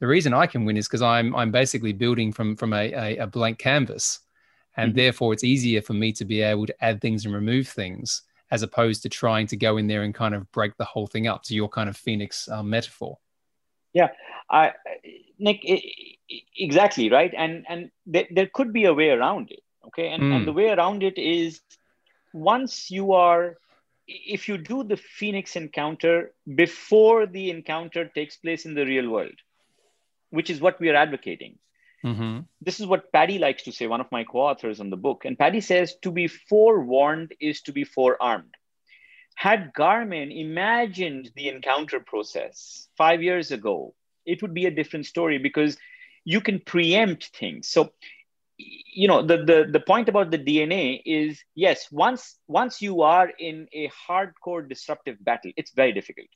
[0.00, 3.16] The reason I can win is because I'm I'm basically building from from a, a,
[3.18, 4.20] a blank canvas.
[4.78, 4.96] And mm-hmm.
[4.96, 8.62] therefore it's easier for me to be able to add things and remove things as
[8.62, 11.42] opposed to trying to go in there and kind of break the whole thing up
[11.42, 13.18] to your kind of phoenix um, metaphor.
[13.92, 14.08] Yeah,
[14.50, 14.72] I,
[15.38, 15.60] Nick,
[16.56, 17.32] exactly right?
[17.36, 20.08] And and there, there could be a way around it okay?
[20.08, 20.36] And, mm.
[20.36, 21.60] and the way around it is
[22.32, 23.56] once you are
[24.06, 29.34] if you do the phoenix encounter before the encounter takes place in the real world
[30.30, 31.58] which is what we are advocating.
[32.04, 32.40] Mm-hmm.
[32.60, 35.24] this is what paddy likes to say one of my co-authors on the book.
[35.24, 38.56] And paddy says to be forewarned is to be forearmed.
[39.36, 43.94] Had garmin imagined the encounter process five years ago
[44.26, 45.76] it would be a different story because
[46.24, 47.68] you can preempt things.
[47.68, 47.92] So
[48.58, 53.28] you know the, the the point about the dna is yes once once you are
[53.38, 56.28] in a hardcore disruptive battle it's very difficult.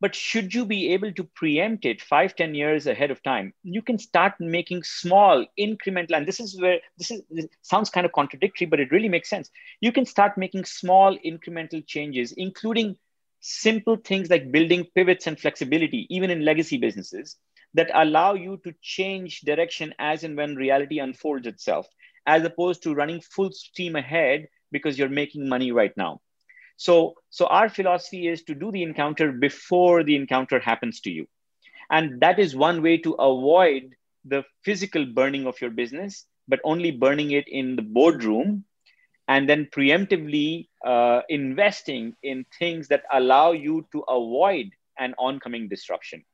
[0.00, 3.82] But should you be able to preempt it five ten years ahead of time you
[3.82, 8.12] can start making small incremental and this is where this is this sounds kind of
[8.12, 9.50] contradictory but it really makes sense.
[9.80, 12.96] You can start making small incremental changes including
[13.40, 17.36] simple things like building pivots and flexibility even in legacy businesses
[17.76, 21.86] that allow you to change direction as and when reality unfolds itself,
[22.26, 26.20] as opposed to running full steam ahead because you're making money right now.
[26.76, 31.26] So, so our philosophy is to do the encounter before the encounter happens to you.
[31.90, 36.90] And that is one way to avoid the physical burning of your business, but only
[36.90, 38.64] burning it in the boardroom
[39.28, 46.24] and then preemptively uh, investing in things that allow you to avoid an oncoming disruption.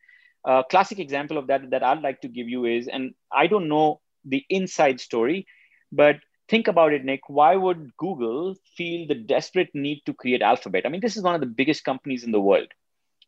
[0.45, 3.69] A classic example of that that I'd like to give you is, and I don't
[3.69, 5.47] know the inside story,
[5.93, 6.17] but
[6.49, 7.29] think about it, Nick.
[7.29, 10.85] Why would Google feel the desperate need to create Alphabet?
[10.85, 12.69] I mean, this is one of the biggest companies in the world.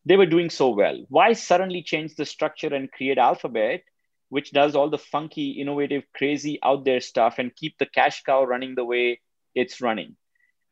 [0.04, 1.04] They were doing so well.
[1.08, 3.84] Why suddenly change the structure and create Alphabet,
[4.28, 8.44] which does all the funky, innovative, crazy, out there stuff and keep the cash cow
[8.44, 9.20] running the way
[9.54, 10.16] it's running?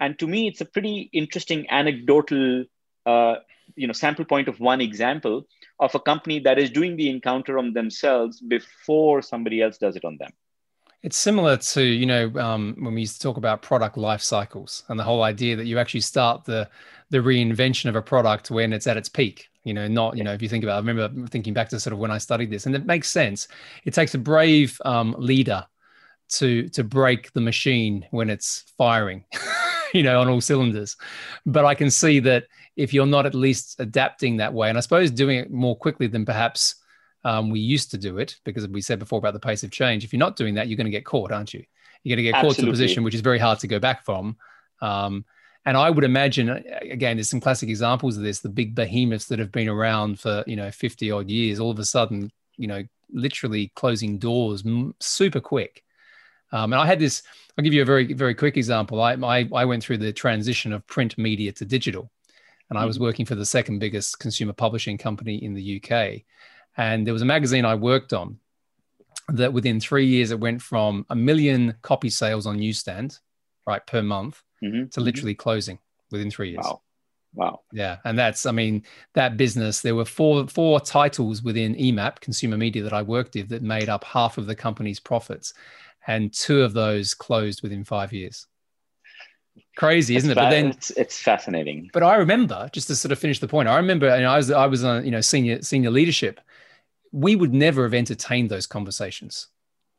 [0.00, 2.64] And to me, it's a pretty interesting anecdotal,
[3.06, 3.36] uh,
[3.76, 5.46] you know, sample point of one example
[5.82, 10.04] of a company that is doing the encounter on themselves before somebody else does it
[10.04, 10.30] on them.
[11.02, 14.84] It's similar to you know um, when we used to talk about product life cycles
[14.88, 16.70] and the whole idea that you actually start the
[17.10, 19.48] the reinvention of a product when it's at its peak.
[19.64, 20.76] You know, not you know if you think about.
[20.76, 23.48] I remember thinking back to sort of when I studied this, and it makes sense.
[23.84, 25.66] It takes a brave um, leader
[26.34, 29.24] to to break the machine when it's firing.
[29.94, 30.96] you know, on all cylinders.
[31.46, 34.80] But I can see that if you're not at least adapting that way, and I
[34.80, 36.76] suppose doing it more quickly than perhaps
[37.24, 40.04] um, we used to do it, because we said before about the pace of change.
[40.04, 41.64] If you're not doing that, you're going to get caught, aren't you?
[42.02, 42.54] You're going to get Absolutely.
[42.56, 44.36] caught to a position which is very hard to go back from.
[44.80, 45.24] Um,
[45.64, 46.48] and I would imagine,
[46.80, 50.42] again, there's some classic examples of this: the big behemoths that have been around for
[50.46, 54.64] you know 50 odd years, all of a sudden, you know, literally closing doors
[54.98, 55.84] super quick
[56.52, 57.22] Um, and I had this.
[57.56, 59.00] I'll give you a very very quick example.
[59.00, 62.10] I, I I went through the transition of print media to digital,
[62.70, 63.04] and I was mm-hmm.
[63.04, 66.22] working for the second biggest consumer publishing company in the UK.
[66.76, 68.38] And there was a magazine I worked on
[69.28, 73.18] that within three years it went from a million copy sales on newsstand,
[73.66, 74.76] right, per month, mm-hmm.
[74.76, 75.00] to mm-hmm.
[75.02, 75.78] literally closing
[76.10, 76.64] within three years.
[76.64, 76.80] Wow.
[77.34, 77.60] Wow.
[77.72, 77.96] Yeah.
[78.04, 78.84] And that's, I mean,
[79.14, 83.48] that business, there were four four titles within EMAP, consumer media, that I worked with
[83.48, 85.54] that made up half of the company's profits.
[86.06, 88.46] And two of those closed within five years.
[89.76, 90.40] Crazy, isn't it's it?
[90.40, 91.90] Fa- but then it's, it's fascinating.
[91.92, 94.50] But I remember, just to sort of finish the point, I remember and I was
[94.50, 96.40] I was on, you know, senior senior leadership.
[97.12, 99.48] We would never have entertained those conversations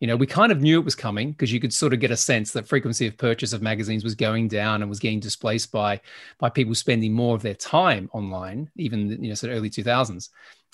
[0.04, 2.12] you know, we kind of knew it was coming because you could sort of get
[2.12, 5.72] a sense that frequency of purchase of magazines was going down and was getting displaced
[5.72, 6.02] by
[6.40, 10.28] by people spending more of their time online, even you know, sort of early 2000s.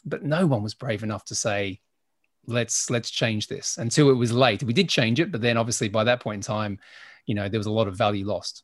[0.03, 1.79] But no one was brave enough to say,
[2.49, 4.63] let's let's change this until it was late.
[4.63, 6.79] We did change it, but then obviously by that point in time,
[7.25, 8.63] you know, there was a lot of value lost.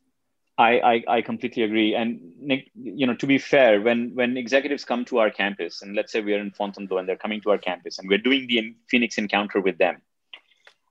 [0.58, 1.96] I, I, I completely agree.
[1.96, 5.96] And Nick, you know, to be fair, when when executives come to our campus, and
[5.96, 8.48] let's say we are in Fontainebleau and they're coming to our campus, and we're doing
[8.48, 10.02] the Phoenix encounter with them,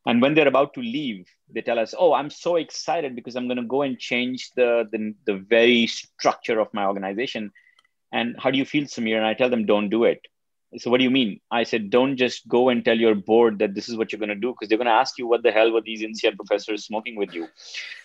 [0.07, 3.47] and when they're about to leave they tell us oh i'm so excited because i'm
[3.47, 7.51] going to go and change the, the, the very structure of my organization
[8.13, 10.21] and how do you feel sameer and i tell them don't do it
[10.77, 11.41] so what do you mean?
[11.51, 14.29] I said don't just go and tell your board that this is what you're going
[14.29, 16.85] to do because they're going to ask you what the hell were these INSEAD professors
[16.85, 17.49] smoking with you.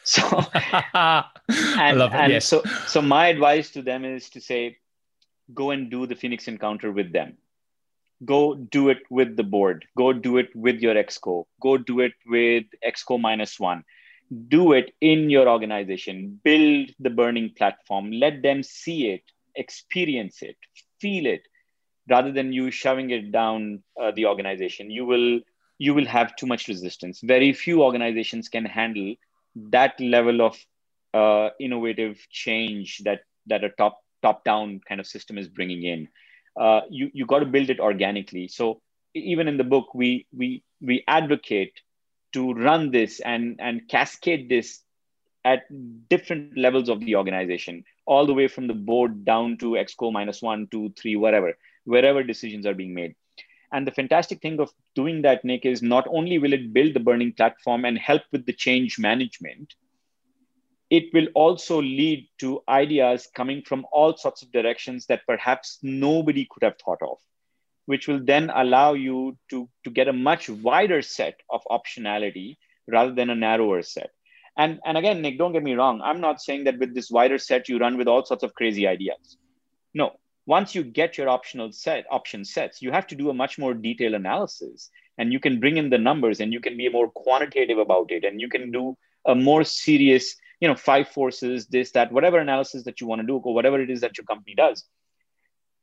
[0.04, 0.24] So
[0.94, 2.46] and, and yes.
[2.46, 4.78] so so my advice to them is to say
[5.54, 7.38] go and do the phoenix encounter with them.
[8.26, 9.86] Go do it with the board.
[9.96, 13.84] Go do it with your exco go do it with exco minus one.
[14.48, 16.40] Do it in your organization.
[16.44, 18.12] Build the burning platform.
[18.12, 19.24] Let them see it
[19.56, 20.56] experience it
[21.00, 21.44] feel it
[22.10, 25.40] rather than you shoving it down uh, the organization you will
[25.80, 27.22] you will have too much resistance.
[27.22, 29.16] Very few organizations can handle
[29.56, 30.58] that level of
[31.14, 36.08] uh, innovative change that that a top top down kind of system is bringing in.
[36.60, 38.48] Uh, you you got to build it organically.
[38.48, 38.82] So
[39.16, 41.82] even in the book, we we we advocate
[42.34, 44.82] to run this and and cascade this
[45.46, 45.64] at
[46.10, 50.42] different levels of the organization, all the way from the board down to exco minus
[50.42, 51.58] one, two, three, whatever,
[51.90, 53.16] wherever decisions are being made.
[53.72, 57.00] And the fantastic thing of doing that, Nick, is not only will it build the
[57.00, 59.74] burning platform and help with the change management,
[60.90, 66.48] it will also lead to ideas coming from all sorts of directions that perhaps nobody
[66.50, 67.18] could have thought of,
[67.86, 73.14] which will then allow you to, to get a much wider set of optionality rather
[73.14, 74.10] than a narrower set.
[74.58, 76.02] And, and again, Nick, don't get me wrong.
[76.02, 78.88] I'm not saying that with this wider set, you run with all sorts of crazy
[78.88, 79.38] ideas.
[79.94, 80.19] No,
[80.50, 83.74] once you get your optional set option sets, you have to do a much more
[83.74, 84.90] detailed analysis.
[85.18, 88.24] And you can bring in the numbers and you can be more quantitative about it.
[88.24, 92.84] And you can do a more serious you know five forces this that whatever analysis
[92.84, 94.84] that you want to do or whatever it is that your company does.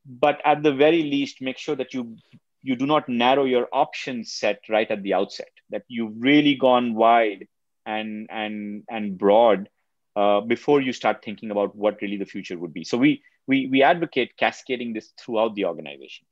[0.05, 2.17] But at the very least make sure that you
[2.63, 6.95] you do not narrow your option set right at the outset that you've really gone
[6.95, 7.47] wide
[7.85, 9.69] and and and broad
[10.17, 13.67] uh, before you start thinking about what really the future would be so we we
[13.67, 16.27] we advocate cascading this throughout the organization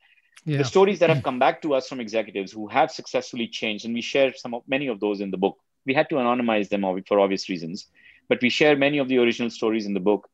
[0.45, 0.59] yeah.
[0.59, 3.95] the stories that have come back to us from executives who have successfully changed and
[3.95, 6.83] we share some of many of those in the book we had to anonymize them
[7.07, 7.87] for obvious reasons
[8.29, 10.29] but we share many of the original stories in the book.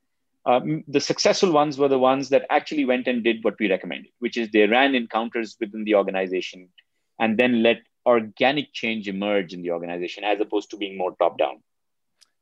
[0.47, 4.11] Um, the successful ones were the ones that actually went and did what we recommended,
[4.21, 6.69] which is they ran encounters within the organization
[7.19, 11.37] and then let organic change emerge in the organization as opposed to being more top
[11.37, 11.63] down.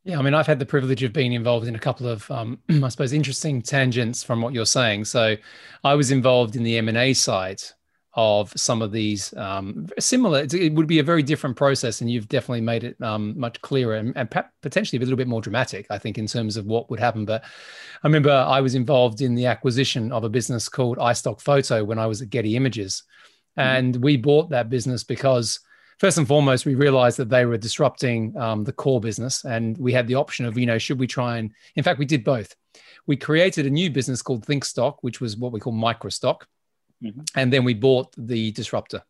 [0.04, 2.58] Yeah, I mean, I've had the privilege of being involved in a couple of, um,
[2.82, 5.04] I suppose, interesting tangents from what you're saying.
[5.04, 5.36] So,
[5.84, 7.62] I was involved in the M and A side
[8.14, 10.44] of some of these um, similar.
[10.50, 13.94] It would be a very different process, and you've definitely made it um, much clearer
[13.94, 14.28] and, and,
[14.60, 17.24] potentially a little bit more dramatic, I think, in terms of what would happen.
[17.24, 21.84] But I remember I was involved in the acquisition of a business called iStock Photo
[21.84, 23.04] when I was at Getty Images,
[23.56, 23.68] mm-hmm.
[23.68, 25.60] and we bought that business because.
[25.98, 29.92] First and foremost, we realized that they were disrupting um, the core business, and we
[29.92, 32.54] had the option of, you know, should we try and, in fact, we did both.
[33.06, 36.42] We created a new business called ThinkStock, which was what we call microstock,
[37.02, 37.20] Mm-hmm.
[37.36, 39.02] And then we bought the disruptor.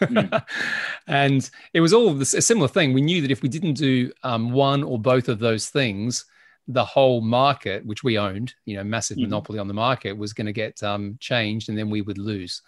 [0.00, 0.44] mm.
[1.06, 2.92] And it was all this, a similar thing.
[2.92, 6.24] We knew that if we didn't do um, one or both of those things,
[6.66, 9.24] the whole market, which we owned, you know, massive mm-hmm.
[9.24, 12.62] monopoly on the market, was going to get um, changed, and then we would lose.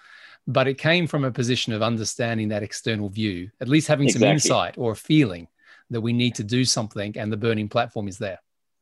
[0.46, 4.26] But it came from a position of understanding that external view, at least having exactly.
[4.26, 5.48] some insight or a feeling
[5.90, 8.38] that we need to do something, and the burning platform is there.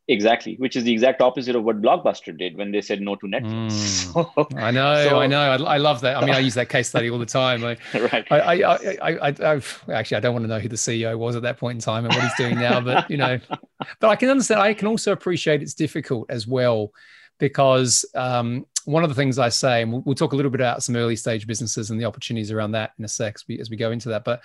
[0.07, 3.27] Exactly, which is the exact opposite of what Blockbuster did when they said no to
[3.27, 3.71] Netflix.
[3.71, 4.15] Mm.
[4.15, 6.19] So, I know, so, I know, I, I, love that.
[6.19, 7.63] I mean, I use that case study all the time.
[7.63, 8.27] Like, right.
[8.31, 9.63] I, I, I, I,
[9.93, 12.05] actually, I don't want to know who the CEO was at that point in time
[12.05, 13.41] and what he's doing now, but you know,
[14.01, 14.61] but I can understand.
[14.61, 16.93] I can also appreciate it's difficult as well
[17.39, 20.61] because um, one of the things I say, and we'll, we'll, talk a little bit
[20.61, 23.59] about some early stage businesses and the opportunities around that in a sec as we,
[23.59, 24.43] as we go into that, but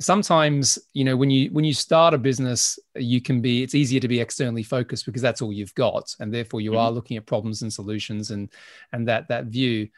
[0.00, 4.00] sometimes you know when you when you start a business you can be it's easier
[4.00, 6.80] to be externally focused because that's all you've got and therefore you mm-hmm.
[6.80, 8.50] are looking at problems and solutions and
[8.92, 9.88] and that that view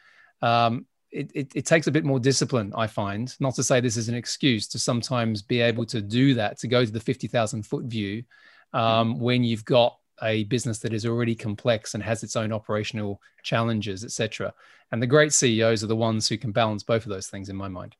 [0.41, 3.97] um, it, it, it, takes a bit more discipline i find not to say this
[3.97, 7.65] is an excuse to sometimes be able to do that to go to the 50000
[7.65, 8.23] foot view
[8.73, 9.23] um, mm-hmm.
[9.23, 14.03] when you've got a business that is already complex and has its own operational challenges
[14.03, 14.53] etc
[14.91, 17.55] and the great ceos are the ones who can balance both of those things in
[17.55, 17.95] my mind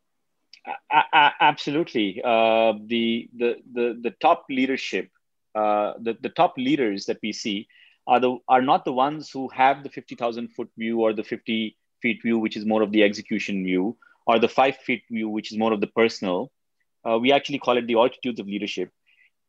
[1.39, 2.21] absolutely.
[2.23, 5.09] Uh, the, the, the, the top leadership,
[5.55, 7.67] uh, the, the top leaders that we see
[8.05, 11.77] are, the, are not the ones who have the 50,000 foot view or the 50
[12.01, 15.51] feet view, which is more of the execution view, or the five feet view, which
[15.51, 16.51] is more of the personal.
[17.07, 18.91] Uh, we actually call it the altitudes of leadership.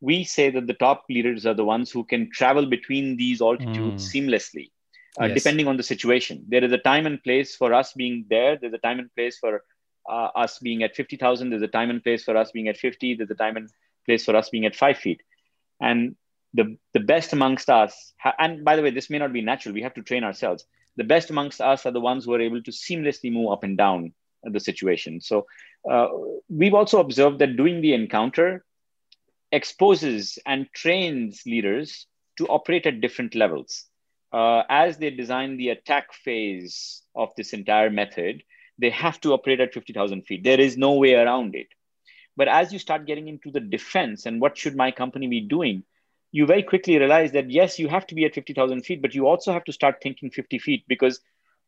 [0.01, 4.09] We say that the top leaders are the ones who can travel between these altitudes
[4.09, 4.29] mm.
[4.29, 4.71] seamlessly,
[5.19, 5.35] uh, yes.
[5.35, 6.45] depending on the situation.
[6.47, 8.57] There is a time and place for us being there.
[8.57, 9.63] There's a time and place for
[10.09, 11.49] uh, us being at 50,000.
[11.49, 13.15] There's a time and place for us being at 50.
[13.15, 13.69] There's a time and
[14.05, 15.21] place for us being at five feet.
[15.81, 16.15] And
[16.53, 19.73] the, the best amongst us, and by the way, this may not be natural.
[19.73, 20.65] We have to train ourselves.
[20.95, 23.77] The best amongst us are the ones who are able to seamlessly move up and
[23.77, 25.21] down the situation.
[25.21, 25.45] So
[25.89, 26.07] uh,
[26.49, 28.65] we've also observed that doing the encounter
[29.51, 33.85] exposes and trains leaders to operate at different levels.
[34.31, 38.43] Uh, as they design the attack phase of this entire method,
[38.77, 40.43] they have to operate at 50,000 feet.
[40.43, 41.67] There is no way around it.
[42.37, 45.83] But as you start getting into the defense and what should my company be doing,
[46.31, 49.27] you very quickly realize that yes, you have to be at 50,000 feet, but you
[49.27, 51.19] also have to start thinking 50 feet because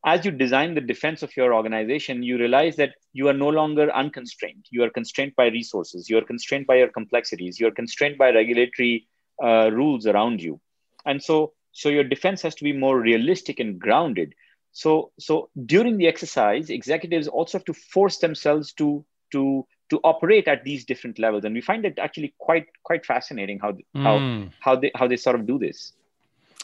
[0.05, 3.93] as you design the defense of your organization, you realize that you are no longer
[3.93, 4.65] unconstrained.
[4.71, 6.09] You are constrained by resources.
[6.09, 7.59] You are constrained by your complexities.
[7.59, 9.07] You are constrained by regulatory
[9.43, 10.59] uh, rules around you.
[11.05, 14.33] And so, so your defense has to be more realistic and grounded.
[14.71, 20.47] So, so during the exercise, executives also have to force themselves to to to operate
[20.47, 24.03] at these different levels, and we find it actually quite quite fascinating how mm.
[24.03, 24.47] how hmm.
[24.59, 25.93] how they how they sort of do this.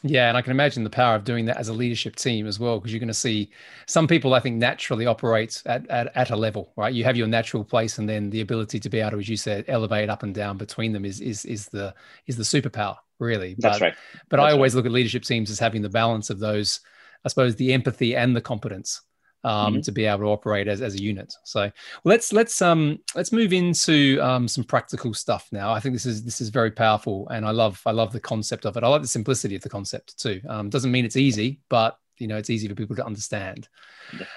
[0.03, 2.59] Yeah, and I can imagine the power of doing that as a leadership team as
[2.59, 3.49] well, because you're going to see
[3.87, 6.93] some people I think naturally operate at, at, at a level, right?
[6.93, 9.37] You have your natural place, and then the ability to be able to, as you
[9.37, 11.95] said, elevate up and down between them is is is the
[12.27, 13.55] is the superpower, really.
[13.57, 13.95] That's but, right.
[14.29, 14.77] But That's I always right.
[14.77, 16.79] look at leadership teams as having the balance of those
[17.25, 19.01] I suppose, the empathy and the competence
[19.47, 19.81] um, mm-hmm.
[19.81, 21.33] to be able to operate as, as a unit.
[21.43, 21.71] So
[22.03, 25.71] let's let's um let's move into um, some practical stuff now.
[25.71, 28.65] I think this is this is very powerful, and I love I love the concept
[28.65, 28.83] of it.
[28.83, 30.41] I like the simplicity of the concept too.
[30.49, 33.69] Um, doesn't mean it's easy, but you know it's easy for people to understand.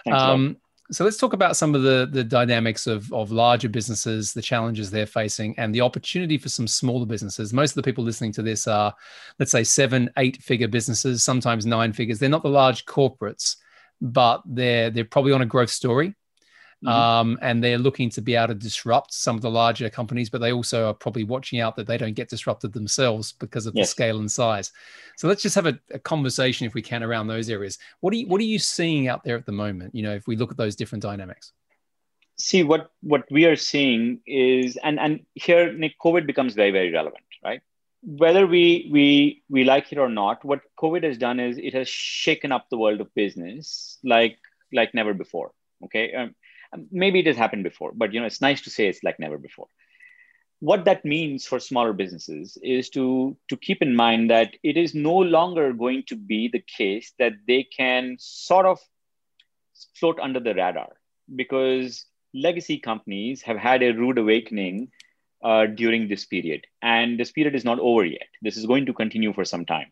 [0.06, 0.56] Yeah, um,
[0.92, 4.92] so let's talk about some of the the dynamics of of larger businesses, the challenges
[4.92, 7.52] they're facing, and the opportunity for some smaller businesses.
[7.52, 8.94] Most of the people listening to this are,
[9.40, 12.20] let's say, seven, eight figure businesses, sometimes nine figures.
[12.20, 13.56] They're not the large corporates,
[14.01, 16.14] but they're they're probably on a growth story.
[16.84, 16.88] Mm-hmm.
[16.88, 20.40] Um, and they're looking to be able to disrupt some of the larger companies, but
[20.40, 23.86] they also are probably watching out that they don't get disrupted themselves because of yes.
[23.86, 24.72] the scale and size.
[25.16, 27.76] So let's just have a, a, conversation, if we can, around those areas.
[28.01, 29.94] What are you What are you seeing out there at the moment?
[29.94, 31.53] You know, if we look at those different dynamics.
[32.38, 36.90] See what what we are seeing is, and and here, Nick, COVID becomes very very
[36.90, 37.61] relevant, right?
[38.03, 41.88] Whether we we we like it or not, what COVID has done is it has
[41.88, 44.38] shaken up the world of business like
[44.72, 45.53] like never before.
[45.84, 46.34] Okay, um,
[46.90, 49.38] maybe it has happened before but you know it's nice to say it's like never
[49.38, 49.66] before
[50.61, 54.94] what that means for smaller businesses is to to keep in mind that it is
[54.94, 58.78] no longer going to be the case that they can sort of
[59.94, 60.90] float under the radar
[61.34, 64.88] because legacy companies have had a rude awakening
[65.43, 68.93] uh, during this period and this period is not over yet this is going to
[68.93, 69.91] continue for some time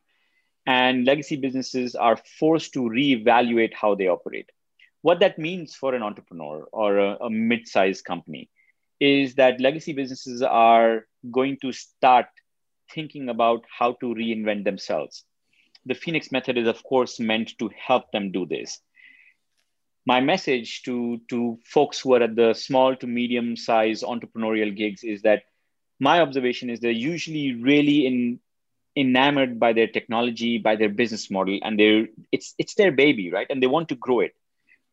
[0.67, 4.51] and legacy businesses are forced to reevaluate how they operate
[5.03, 8.51] what that means for an entrepreneur or a, a mid-sized company
[9.01, 12.27] is that legacy businesses are going to start
[12.93, 15.25] thinking about how to reinvent themselves.
[15.87, 18.81] The Phoenix method is, of course, meant to help them do this.
[20.13, 25.05] My message to, to folks who are at the small to medium size entrepreneurial gigs
[25.05, 25.43] is that
[26.01, 28.41] my observation is they're usually really in,
[28.97, 33.49] enamored by their technology, by their business model, and they're, it's, it's their baby, right?
[33.51, 34.35] And they want to grow it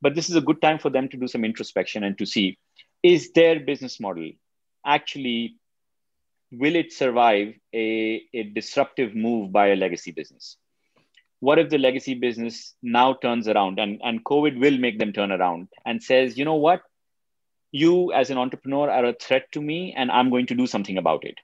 [0.06, 2.58] but this is a good time for them to do some introspection and to see
[3.02, 4.30] is their business model
[4.86, 5.56] actually
[6.52, 10.58] will it survive a, a disruptive move by a legacy business?
[11.46, 15.32] What if the legacy business now turns around and, and COVID will make them turn
[15.32, 16.82] around and says, you know what?
[17.72, 20.98] You as an entrepreneur are a threat to me and I'm going to do something
[20.98, 21.36] about it.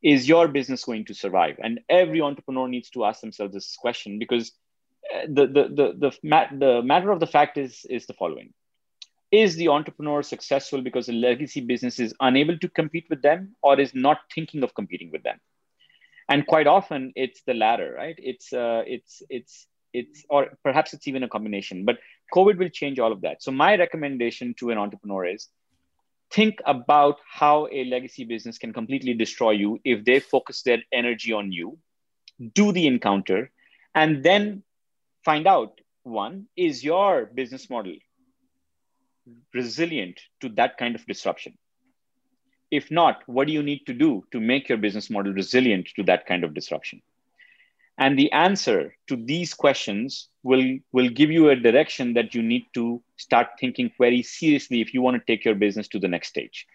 [0.00, 1.56] Is your business going to survive?
[1.60, 4.52] And every entrepreneur needs to ask themselves this question because
[5.12, 8.54] uh, the, the, the, the, the matter of the fact is, is the following
[9.32, 13.78] is the entrepreneur successful because the legacy business is unable to compete with them or
[13.78, 15.38] is not thinking of competing with them
[16.28, 18.16] and quite often it's the latter right?
[18.18, 21.84] It's uh, it's it's it's or perhaps it's even a combination.
[21.84, 21.98] But
[22.34, 23.42] covid will change all of that.
[23.42, 25.48] So my recommendation to an entrepreneur is
[26.30, 31.32] think about how a legacy business can completely destroy you if they focus their energy
[31.32, 31.78] on you
[32.54, 33.50] do the encounter
[33.94, 34.62] and then
[35.24, 37.94] find out one is your business model
[39.52, 41.58] resilient to that kind of disruption?
[42.70, 46.02] If not, what do you need to do to make your business model resilient to
[46.04, 47.00] that kind of disruption?
[47.98, 52.66] And the answer to these questions will, will give you a direction that you need
[52.74, 56.28] to start thinking very seriously if you want to take your business to the next
[56.28, 56.66] stage.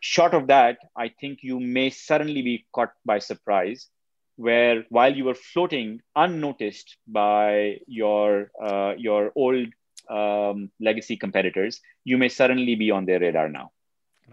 [0.00, 3.88] Short of that, I think you may suddenly be caught by surprise
[4.36, 9.66] where while you were floating unnoticed by your, uh, your old
[10.08, 13.70] um, legacy competitors, you may suddenly be on their radar now.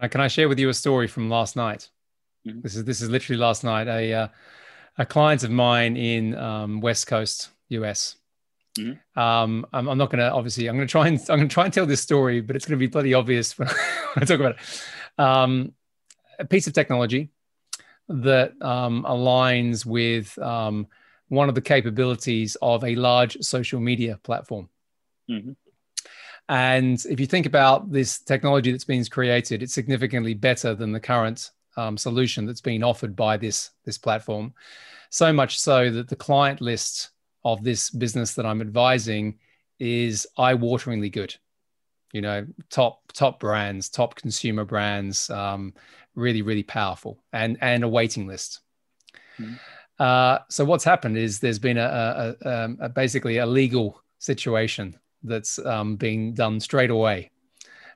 [0.08, 1.88] Can I share with you a story from last night?
[2.46, 2.60] Mm-hmm.
[2.62, 3.88] This is this is literally last night.
[3.88, 4.28] A uh,
[4.98, 8.16] a client of mine in um, West Coast, US.
[8.78, 9.18] Mm-hmm.
[9.18, 10.68] Um, I'm, I'm, not going to obviously.
[10.68, 12.66] I'm going to try and I'm going to try and tell this story, but it's
[12.66, 13.68] going to be bloody obvious when
[14.16, 15.22] I talk about it.
[15.22, 15.72] Um,
[16.38, 17.30] a piece of technology
[18.08, 20.86] that um, aligns with um,
[21.28, 24.68] one of the capabilities of a large social media platform.
[25.30, 25.52] Mm-hmm.
[26.50, 30.98] And if you think about this technology that's been created, it's significantly better than the
[30.98, 34.52] current um, solution that's being offered by this, this platform.
[35.10, 37.10] So much so that the client list
[37.44, 39.38] of this business that I'm advising
[39.78, 41.36] is eye-wateringly good.
[42.12, 45.72] You know, top top brands, top consumer brands, um,
[46.16, 48.62] really really powerful, and and a waiting list.
[49.38, 49.54] Mm-hmm.
[50.00, 54.02] Uh, so what's happened is there's been a, a, a, um, a basically a legal
[54.18, 57.30] situation that's um, being done straight away,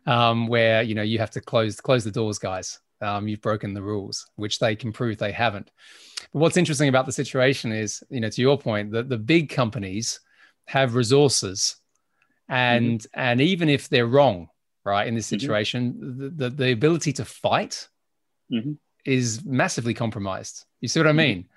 [0.07, 2.81] um, where you know you have to close close the doors, guys.
[3.01, 5.71] Um, you've broken the rules, which they can prove they haven't.
[6.33, 9.51] But what's interesting about the situation is, you know, to your point, that the big
[9.51, 10.21] companies
[10.67, 11.77] have resources,
[12.49, 13.21] and mm-hmm.
[13.21, 14.49] and even if they're wrong,
[14.85, 15.41] right, in this mm-hmm.
[15.41, 16.19] situation, mm-hmm.
[16.19, 17.89] the, the, the ability to fight
[18.51, 18.73] mm-hmm.
[19.05, 20.65] is massively compromised.
[20.81, 21.17] You see what I mm-hmm.
[21.19, 21.49] mean?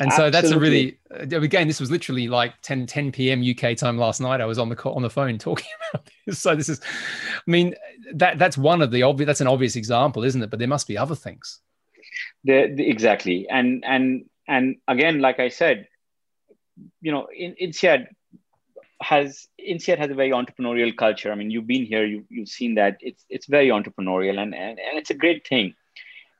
[0.00, 3.42] And so that's a really uh, again this was literally like 10 10 p.m.
[3.42, 6.40] UK time last night I was on the on the phone talking about this.
[6.40, 6.80] So this is
[7.46, 7.74] I mean
[8.14, 10.88] that that's one of the obvious that's an obvious example isn't it but there must
[10.88, 11.60] be other things.
[12.44, 13.46] The, the, exactly.
[13.48, 15.86] And and and again like I said
[17.02, 18.06] you know in INSEAD
[19.02, 21.30] has INSEAD has a very entrepreneurial culture.
[21.30, 24.78] I mean you've been here you you've seen that it's it's very entrepreneurial and and,
[24.78, 25.74] and it's a great thing.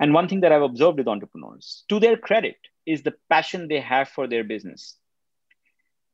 [0.01, 2.57] And one thing that I've observed with entrepreneurs to their credit
[2.91, 4.97] is the passion they have for their business.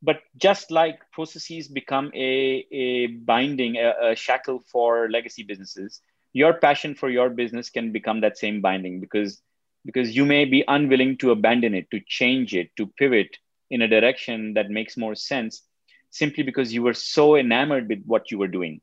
[0.02, 6.00] But just like processes become a, a binding, a, a shackle for legacy businesses,
[6.32, 9.42] your passion for your business can become that same binding because
[9.86, 13.38] because you may be unwilling to abandon it to change it to pivot
[13.70, 15.62] in a direction that makes more sense
[16.10, 18.80] simply because you were so enamored with what you were doing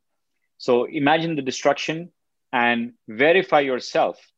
[0.58, 2.12] so imagine the destruction
[2.54, 4.33] and verify yourself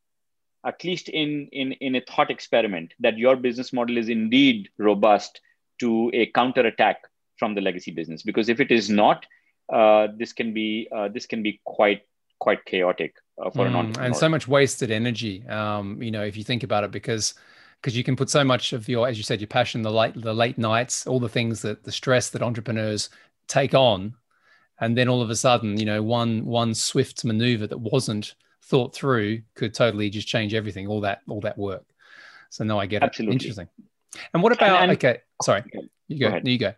[0.66, 5.40] at least in, in, in a thought experiment, that your business model is indeed robust
[5.80, 7.04] to a counter attack
[7.38, 8.24] from the legacy business.
[8.24, 9.26] Because if it is not,
[9.72, 12.02] uh, this can be uh, this can be quite
[12.40, 14.06] quite chaotic uh, for mm, an entrepreneur.
[14.06, 15.46] And so much wasted energy.
[15.48, 17.36] Um, you know, if you think about it, because
[17.82, 20.20] because you can put so much of your, as you said, your passion, the late
[20.20, 23.10] the late nights, all the things that the stress that entrepreneurs
[23.48, 24.16] take on,
[24.80, 28.36] and then all of a sudden, you know, one one swift maneuver that wasn't
[28.66, 31.86] thought through could totally just change everything all that all that work.
[32.50, 33.36] So no i get Absolutely.
[33.36, 33.68] it interesting.
[34.34, 35.64] And what about and, and, okay sorry
[36.08, 36.74] you go, go you go.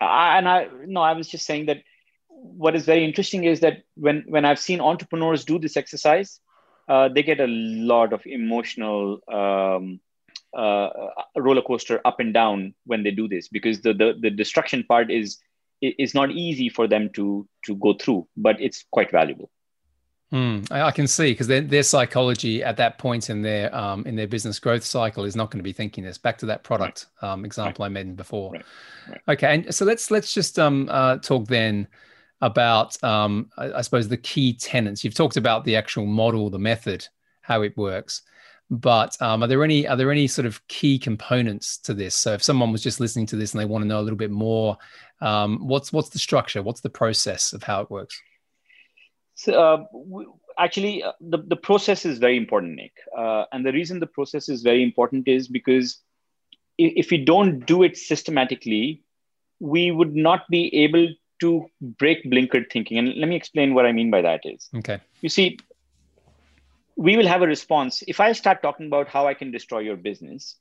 [0.00, 1.82] I, and i no i was just saying that
[2.28, 6.40] what is very interesting is that when when i've seen entrepreneurs do this exercise
[6.86, 10.00] uh, they get a lot of emotional um,
[10.54, 10.90] uh,
[11.34, 15.10] roller coaster up and down when they do this because the, the the destruction part
[15.10, 15.38] is
[15.80, 19.50] is not easy for them to to go through but it's quite valuable
[20.32, 24.16] Mm, I, can see because their, their psychology at that point in their um, in
[24.16, 26.18] their business growth cycle is not going to be thinking this.
[26.18, 27.30] Back to that product right.
[27.30, 27.90] um, example right.
[27.90, 28.52] I made before.
[28.52, 28.64] Right.
[29.28, 31.86] Okay, and so let's let's just um, uh, talk then
[32.40, 35.04] about um, I, I, suppose the key tenets.
[35.04, 37.06] You've talked about the actual model, the method,
[37.42, 38.22] how it works.
[38.70, 42.16] But um, are there any are there any sort of key components to this?
[42.16, 44.16] So if someone was just listening to this and they want to know a little
[44.16, 44.78] bit more,
[45.20, 46.62] um, what's what's the structure?
[46.62, 48.20] What's the process of how it works?
[49.34, 49.84] So, uh,
[50.58, 52.92] actually, uh, the, the process is very important, Nick.
[53.16, 56.00] Uh, and the reason the process is very important is because
[56.78, 59.02] if, if we don't do it systematically,
[59.60, 61.08] we would not be able
[61.40, 62.98] to break blinkered thinking.
[62.98, 64.68] And let me explain what I mean by that is.
[64.76, 65.00] Okay.
[65.20, 65.58] You see,
[66.96, 68.02] we will have a response.
[68.06, 70.56] If I start talking about how I can destroy your business,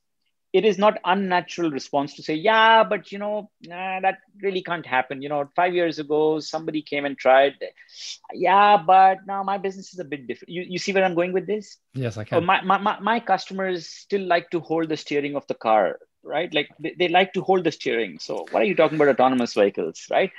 [0.53, 4.85] it is not unnatural response to say yeah but you know nah, that really can't
[4.85, 5.21] happen.
[5.21, 7.53] You know five years ago somebody came and tried
[8.33, 10.49] yeah but now my business is a bit different.
[10.49, 11.77] You, you see where i'm going with this?
[11.93, 12.45] Yes i can.
[12.45, 16.53] my, my, my, my customers still like to hold the steering of the car right?
[16.53, 18.17] Like they, they like to hold the steering.
[18.19, 20.31] So what are you talking about autonomous vehicles right?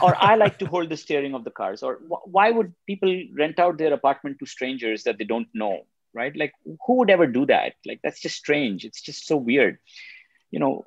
[0.00, 1.82] Or i like to hold the steering of the cars.
[1.82, 5.84] Or wh- why would people rent out their apartment to strangers that they don't know
[6.14, 6.36] right?
[6.36, 6.52] Like
[6.86, 7.74] who would ever do that?
[7.86, 8.84] Like that's just strange.
[8.84, 9.78] It's just so weird.
[10.50, 10.82] You know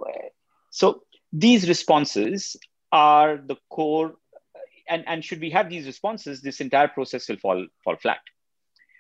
[0.73, 2.55] so these responses
[2.91, 4.15] are the core
[4.89, 8.19] and, and should we have these responses this entire process will fall fall flat.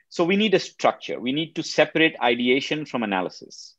[0.09, 1.19] So we need a structure.
[1.19, 3.75] We need to separate ideation from analysis.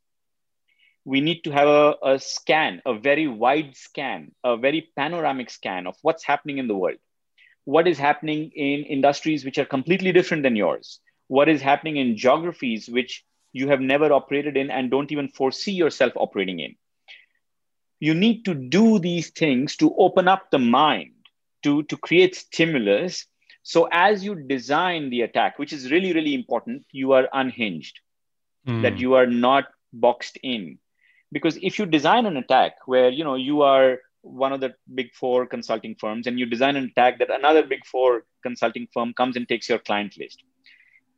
[1.05, 5.87] We need to have a, a scan a very wide scan a very panoramic scan
[5.87, 6.99] of what's happening in the world.
[7.65, 11.01] What is happening in industries which are completely different than yours
[11.35, 15.73] what is happening in geographies which you have never operated in and don't even foresee
[15.73, 16.77] yourself operating in.
[17.99, 21.13] You need to do these things to open up the mind,
[21.65, 23.27] to, to create stimulus.
[23.63, 28.01] So, as you design the attack, which is really, really important, you are unhinged,
[28.69, 28.83] mm.
[28.83, 30.79] that you are not boxed in.
[31.33, 35.15] Because if you design an attack where you know you are one of the big
[35.15, 39.37] four consulting firms and you design an attack that another big four consulting firm comes
[39.37, 40.43] and takes your client list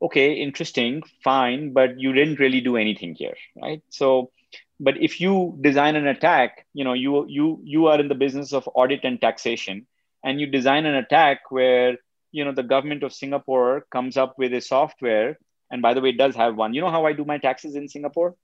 [0.03, 3.83] okay, interesting, fine, but you didn't really do anything here, right?
[3.91, 4.31] So,
[4.79, 8.53] but if you design an attack, you know, you you you are in the business
[8.53, 9.87] of audit and taxation,
[10.23, 11.97] and you design an attack where
[12.33, 15.39] you know the government of Singapore comes up with a software,
[15.71, 16.75] and by the way, it does have one.
[16.75, 18.37] You know how I do my taxes in Singapore?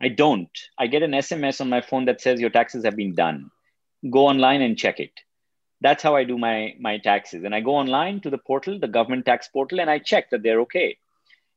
[0.00, 0.50] I don't.
[0.78, 3.50] I get an SMS on my phone that says your taxes have been done.
[4.10, 5.12] Go online and check it
[5.80, 7.44] that's how I do my my taxes.
[7.44, 10.42] And I go online to the portal, the government tax portal, and I check that
[10.42, 10.98] they're okay.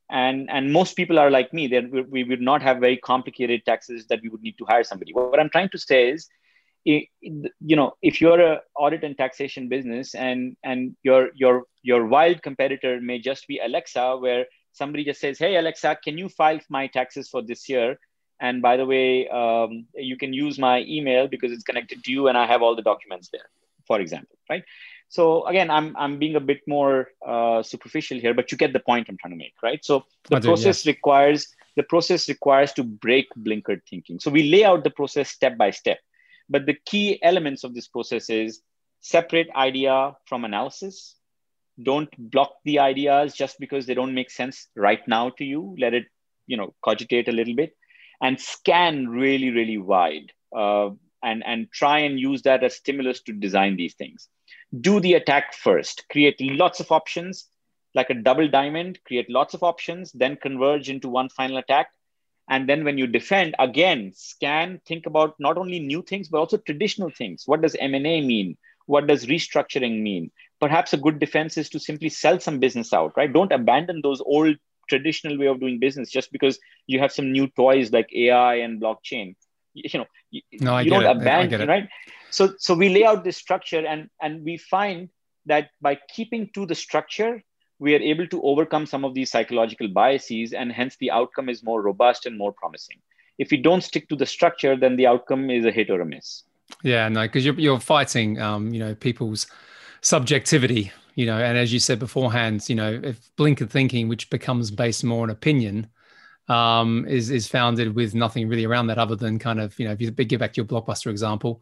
[0.10, 1.68] And and most people are like me.
[1.68, 5.14] That we would not have very complicated taxes that we would need to hire somebody.
[5.14, 6.28] What I'm trying to say is,
[6.86, 12.42] you know, if you're a audit and taxation business, and and your your your wild
[12.42, 16.88] competitor may just be Alexa, where somebody just says, "Hey Alexa, can you file my
[16.88, 18.00] taxes for this year?"
[18.40, 22.28] And by the way, um, you can use my email because it's connected to you,
[22.28, 23.50] and I have all the documents there
[23.88, 24.64] for example, right?
[25.10, 28.80] So again, I'm I'm being a bit more uh, superficial here, but you get the
[28.80, 29.84] point I'm trying to make, right?
[29.84, 30.94] So the do, process yes.
[30.94, 34.20] requires the process requires to break blinkered thinking.
[34.20, 36.00] So we lay out the process step by step,
[36.50, 38.62] but the key elements of this process is
[39.00, 41.16] separate idea from analysis.
[41.82, 45.76] Don't block the ideas just because they don't make sense right now to you.
[45.78, 46.06] Let it,
[46.48, 47.78] you know, cogitate a little bit,
[48.22, 50.34] and scan really, really wide.
[50.54, 50.90] Uh,
[51.24, 54.28] and, and try and use that as stimulus to design these things.
[54.82, 57.48] Do the attack first, create lots of options,
[57.94, 61.88] like a double diamond, create lots of options, then converge into one final attack.
[62.50, 66.58] And then when you defend, again, scan, think about not only new things, but also
[66.58, 67.44] traditional things.
[67.46, 68.58] What does M&A mean?
[68.86, 70.32] What does restructuring mean?
[70.62, 73.32] Perhaps a good defense is to simply sell some business out, right?
[73.32, 74.56] Don't abandon those old
[74.88, 76.58] traditional way of doing business just because
[76.88, 79.36] you have some new toys like AI and blockchain
[79.84, 81.18] you know you, no, I you don't it.
[81.18, 81.88] abandon right?
[82.30, 85.10] So so we lay out this structure and and we find
[85.46, 87.44] that by keeping to the structure
[87.80, 91.64] we are able to overcome some of these psychological biases and hence the outcome is
[91.64, 92.98] more robust and more promising.
[93.38, 96.06] If we don't stick to the structure then the outcome is a hit or a
[96.06, 96.44] miss.
[96.84, 99.48] Yeah no because you're, you're fighting um, you know people's
[100.02, 104.70] subjectivity you know and as you said beforehand you know if blinkered thinking which becomes
[104.70, 105.88] based more on opinion
[106.48, 109.92] um, is is founded with nothing really around that other than kind of you know
[109.92, 111.62] if you get back to your blockbuster example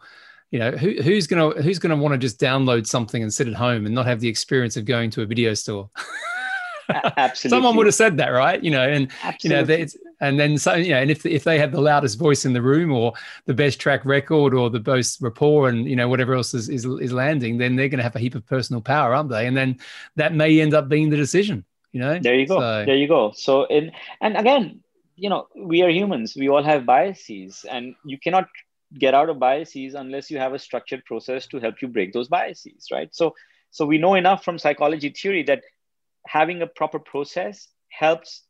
[0.51, 3.55] you know who, who's gonna who's gonna want to just download something and sit at
[3.55, 5.89] home and not have the experience of going to a video store?
[7.17, 8.63] Absolutely someone would have said that right?
[8.63, 9.73] You know and absolutely.
[9.73, 12.19] you know it's and then so you know and if if they have the loudest
[12.19, 13.13] voice in the room or
[13.47, 16.85] the best track record or the most rapport and you know whatever else is is,
[16.85, 19.47] is landing then they're going to have a heap of personal power aren't they?
[19.47, 19.79] And then
[20.15, 21.65] that may end up being the decision
[21.95, 23.91] you know there you go so, there you go so in
[24.21, 24.81] and again
[25.15, 28.47] you know we are humans we all have biases and you cannot
[29.03, 32.27] get out of biases unless you have a structured process to help you break those
[32.27, 33.33] biases right so
[33.71, 35.63] so we know enough from psychology theory that
[36.27, 38.43] having a proper process helps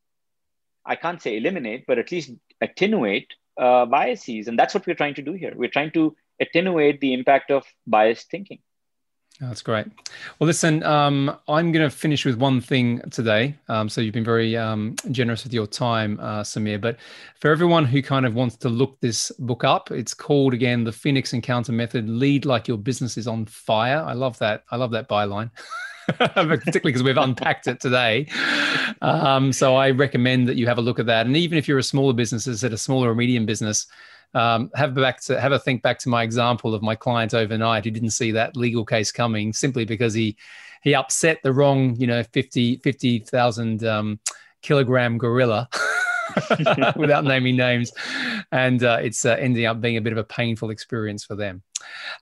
[0.86, 2.32] I can't say eliminate, but at least
[2.62, 4.48] attenuate uh, biases.
[4.48, 5.54] And that's what we're trying to do here.
[5.56, 8.60] We're trying to attenuate the impact of biased thinking.
[9.42, 9.86] That's great.
[10.40, 13.56] Well, listen, um, I'm going to finish with one thing today.
[13.68, 16.80] Um, so you've been very um, generous with your time, uh, Sameer.
[16.80, 16.98] But
[17.42, 20.92] for everyone who kind of wants to look this book up, it's called again the
[20.94, 24.02] Phoenix Encounter Method: Lead like your business is on fire.
[24.08, 24.64] I love that.
[24.72, 25.52] I love that byline.
[26.18, 28.28] particularly because we've unpacked it today.
[29.02, 31.26] Um, so I recommend that you have a look at that.
[31.26, 33.88] And even if you're a smaller business, as at a smaller or medium business,
[34.36, 37.86] um, have back to have a think back to my example of my client overnight
[37.86, 40.38] who didn't see that legal case coming simply because he
[40.84, 44.20] he upset the wrong you know 50 50,000 um,
[44.62, 45.68] kilogram gorilla
[46.96, 47.92] without naming names.
[48.52, 51.64] And uh, it's uh, ending up being a bit of a painful experience for them.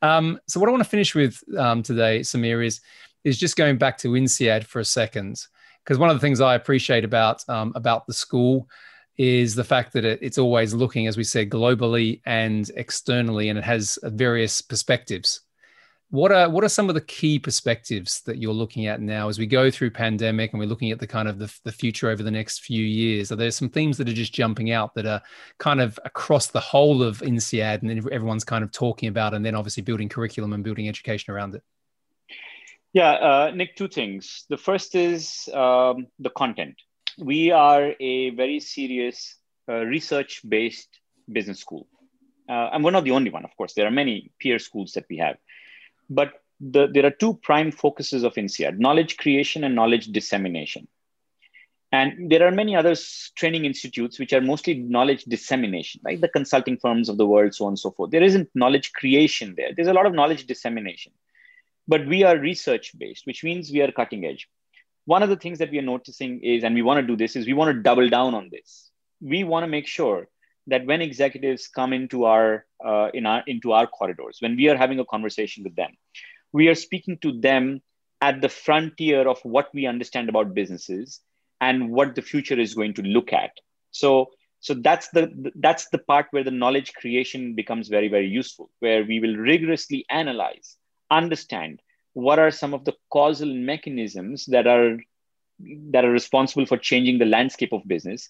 [0.02, 2.82] Um, so what I want to finish with um, today Sameer is
[3.24, 5.46] is just going back to INSEAD for a second.
[5.84, 8.68] Because one of the things I appreciate about um, about the school
[9.18, 13.60] is the fact that it, it's always looking, as we said, globally and externally, and
[13.60, 15.42] it has various perspectives.
[16.10, 19.40] What are what are some of the key perspectives that you're looking at now as
[19.40, 22.22] we go through pandemic and we're looking at the kind of the, the future over
[22.22, 23.32] the next few years?
[23.32, 25.24] Are there some themes that are just jumping out that are
[25.58, 29.56] kind of across the whole of INSEAD and everyone's kind of talking about, and then
[29.56, 31.64] obviously building curriculum and building education around it?
[32.94, 34.46] Yeah, uh, Nick, two things.
[34.50, 36.76] The first is um, the content
[37.18, 39.36] we are a very serious
[39.70, 40.90] uh, research based
[41.32, 41.88] business school.
[42.50, 43.74] Uh, and we're not the only one, of course.
[43.74, 45.38] There are many peer schools that we have.
[46.10, 50.88] But the, there are two prime focuses of INSEAD knowledge creation and knowledge dissemination.
[51.92, 52.96] And there are many other
[53.36, 57.66] training institutes which are mostly knowledge dissemination, like the consulting firms of the world, so
[57.66, 58.10] on and so forth.
[58.10, 59.74] There isn't knowledge creation there.
[59.76, 61.12] There's a lot of knowledge dissemination.
[61.88, 64.50] But we are research based, which means we are cutting edge
[65.06, 67.36] one of the things that we are noticing is, and we want to do this,
[67.36, 68.90] is we want to double down on this.
[69.22, 70.28] We want to make sure
[70.68, 74.78] that when executives come into our uh, in our into our corridors, when we are
[74.78, 75.92] having a conversation with them,
[76.52, 77.82] we are speaking to them
[78.22, 81.20] at the frontier of what we understand about businesses
[81.60, 83.52] and what the future is going to look at.
[83.92, 84.32] So
[84.62, 89.04] so that's the that's the part where the knowledge creation becomes very very useful, where
[89.04, 90.78] we will rigorously analyze,
[91.12, 91.82] understand,
[92.14, 94.98] what are some of the causal mechanisms that are
[95.92, 98.30] that are responsible for changing the landscape of business?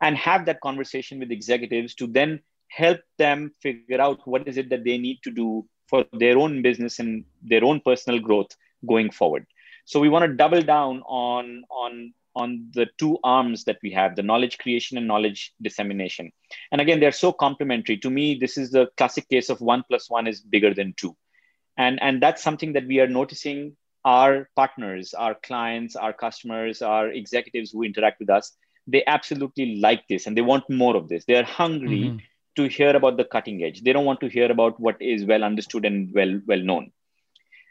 [0.00, 4.70] And have that conversation with executives to then help them figure out what is it
[4.70, 8.50] that they need to do for their own business and their own personal growth
[8.86, 9.46] going forward.
[9.84, 14.16] So we want to double down on on on the two arms that we have
[14.16, 16.32] the knowledge creation and knowledge dissemination.
[16.72, 17.96] And again they're so complementary.
[17.98, 21.16] To me this is the classic case of one plus one is bigger than two
[21.76, 27.08] and and that's something that we are noticing our partners our clients our customers our
[27.08, 28.56] executives who interact with us
[28.86, 31.24] they absolutely like this and they want more of this.
[31.24, 32.16] They are hungry mm-hmm.
[32.56, 33.82] to hear about the cutting edge.
[33.82, 36.92] They don't want to hear about what is well understood and well well known.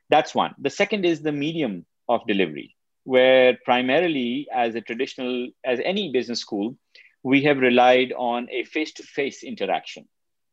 [0.10, 0.56] That's one.
[0.60, 2.76] The second is the medium of delivery
[3.06, 6.78] where primarily as a traditional as any business school
[7.22, 10.08] we have relied on a face-to-face interaction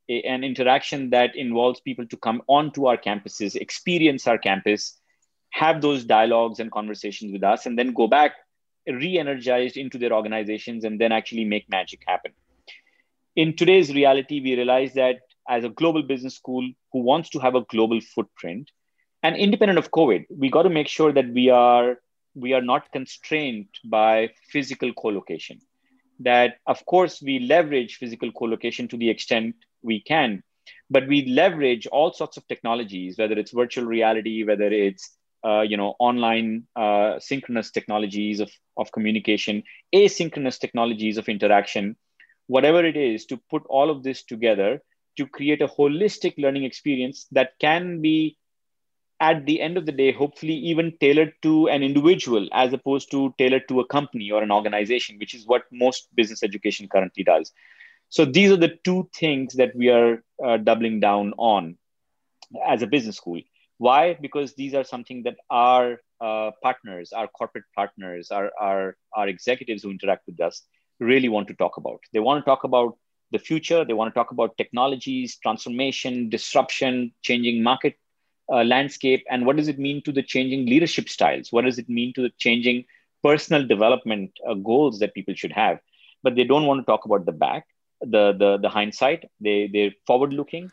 [0.09, 4.98] an interaction that involves people to come onto our campuses, experience our campus,
[5.51, 8.32] have those dialogues and conversations with us, and then go back
[8.86, 12.32] re energized into their organizations and then actually make magic happen.
[13.36, 17.55] In today's reality, we realize that as a global business school who wants to have
[17.55, 18.70] a global footprint,
[19.22, 21.98] and independent of COVID, we got to make sure that we are
[22.34, 25.61] we are not constrained by physical co-location
[26.20, 30.42] that of course we leverage physical co-location to the extent we can
[30.90, 35.76] but we leverage all sorts of technologies whether it's virtual reality whether it's uh, you
[35.76, 39.62] know online uh, synchronous technologies of, of communication
[39.94, 41.96] asynchronous technologies of interaction
[42.46, 44.80] whatever it is to put all of this together
[45.16, 48.36] to create a holistic learning experience that can be
[49.20, 53.34] at the end of the day, hopefully even tailored to an individual as opposed to
[53.36, 57.52] tailored to a company or an organization, which is what most business education currently does.
[58.11, 61.78] So these are the two things that we are uh, doubling down on
[62.66, 63.40] as a business school.
[63.78, 64.14] Why?
[64.20, 69.82] Because these are something that our uh, partners, our corporate partners, our, our, our executives
[69.82, 70.62] who interact with us
[71.00, 72.00] really want to talk about.
[72.12, 72.98] They want to talk about
[73.32, 73.84] the future.
[73.84, 77.96] They want to talk about technologies, transformation, disruption, changing market
[78.52, 81.88] uh, landscape and what does it mean to the changing leadership styles what does it
[81.88, 82.84] mean to the changing
[83.22, 85.78] personal development uh, goals that people should have
[86.22, 87.64] but they don't want to talk about the back
[88.01, 90.70] the the, the hindsight they they're forward looking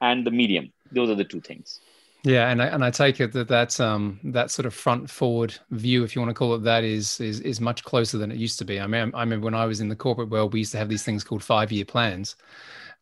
[0.00, 0.72] and the medium.
[0.92, 1.80] Those are the two things.
[2.22, 5.56] Yeah, and I, and I take it that that's um that sort of front forward
[5.70, 8.36] view, if you want to call it that, is is is much closer than it
[8.36, 8.78] used to be.
[8.78, 10.88] I mean, I remember when I was in the corporate world, we used to have
[10.88, 12.36] these things called five year plans,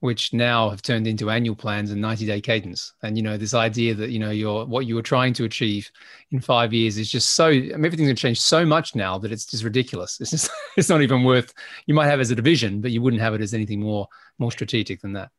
[0.01, 2.93] which now have turned into annual plans and 90 day cadence.
[3.03, 5.91] And you know, this idea that you know you're what you were trying to achieve
[6.31, 9.19] in five years is just so I mean, everything's going to change so much now
[9.19, 10.21] that it's just ridiculous.
[10.21, 11.53] It's just it's not even worth.
[11.87, 14.53] You might have as a division, but you wouldn't have it as anything more more
[14.53, 15.31] strategic than that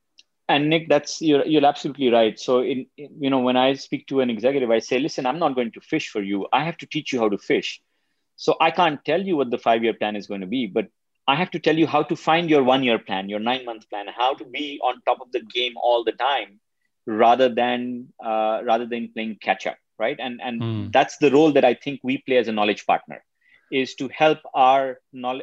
[0.50, 4.08] and nick that's you're, you're absolutely right so in, in, you know when i speak
[4.08, 6.76] to an executive i say listen i'm not going to fish for you i have
[6.76, 7.82] to teach you how to fish
[8.36, 10.88] so i can't tell you what the five year plan is going to be but
[11.32, 13.90] i have to tell you how to find your one year plan your nine month
[13.90, 16.60] plan how to be on top of the game all the time
[17.06, 20.92] rather than uh, rather than playing catch up right and and mm.
[20.92, 23.24] that's the role that i think we play as a knowledge partner
[23.72, 25.00] is to help our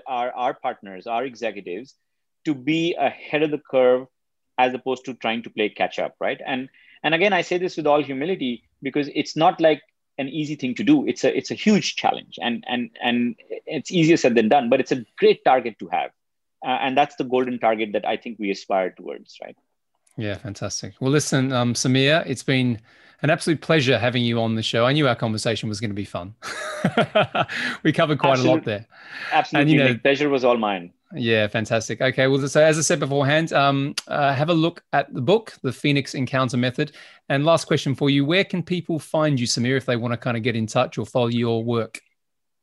[0.07, 1.95] our, our partners our executives
[2.45, 4.07] to be ahead of the curve
[4.59, 6.69] as opposed to trying to play catch up right and
[7.03, 9.83] and again i say this with all humility because it's not like
[10.19, 13.37] an easy thing to do it's a it's a huge challenge and and and
[13.67, 16.11] it's easier said than done but it's a great target to have
[16.65, 19.57] uh, and that's the golden target that i think we aspire towards right
[20.17, 22.81] yeah fantastic well listen um sameer it's been
[23.23, 24.85] an absolute pleasure having you on the show.
[24.85, 26.35] I knew our conversation was going to be fun.
[27.83, 28.87] we covered quite Absolute, a lot there.
[29.33, 29.63] Absolutely.
[29.63, 30.93] And, you know, the pleasure was all mine.
[31.15, 32.01] Yeah, fantastic.
[32.01, 35.55] Okay, well, so as I said beforehand, um, uh, have a look at the book,
[35.63, 36.93] The Phoenix Encounter Method.
[37.29, 40.19] And last question for you: Where can people find you, Sameer, if they want to
[40.19, 42.01] kind of get in touch or follow your work?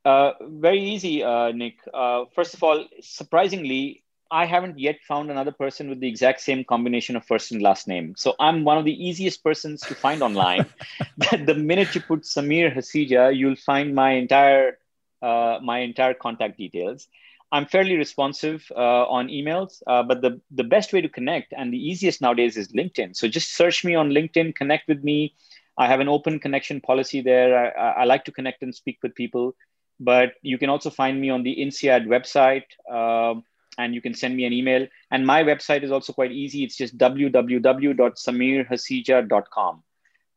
[0.04, 1.78] Uh, very easy, uh, Nick.
[1.92, 6.64] Uh, first of all, surprisingly, I haven't yet found another person with the exact same
[6.64, 8.14] combination of first and last name.
[8.16, 10.66] So I'm one of the easiest persons to find online.
[11.46, 14.78] the minute you put Sameer Hasija, you'll find my entire
[15.22, 17.08] uh, my entire contact details.
[17.54, 21.72] I'm fairly responsive uh, on emails, uh, but the, the best way to connect and
[21.72, 23.14] the easiest nowadays is LinkedIn.
[23.14, 25.36] So just search me on LinkedIn, connect with me.
[25.78, 27.78] I have an open connection policy there.
[27.78, 29.54] I, I like to connect and speak with people,
[30.00, 33.34] but you can also find me on the INSEAD website uh,
[33.78, 34.88] and you can send me an email.
[35.12, 36.64] And my website is also quite easy.
[36.64, 39.82] It's just www.sameerhasija.com.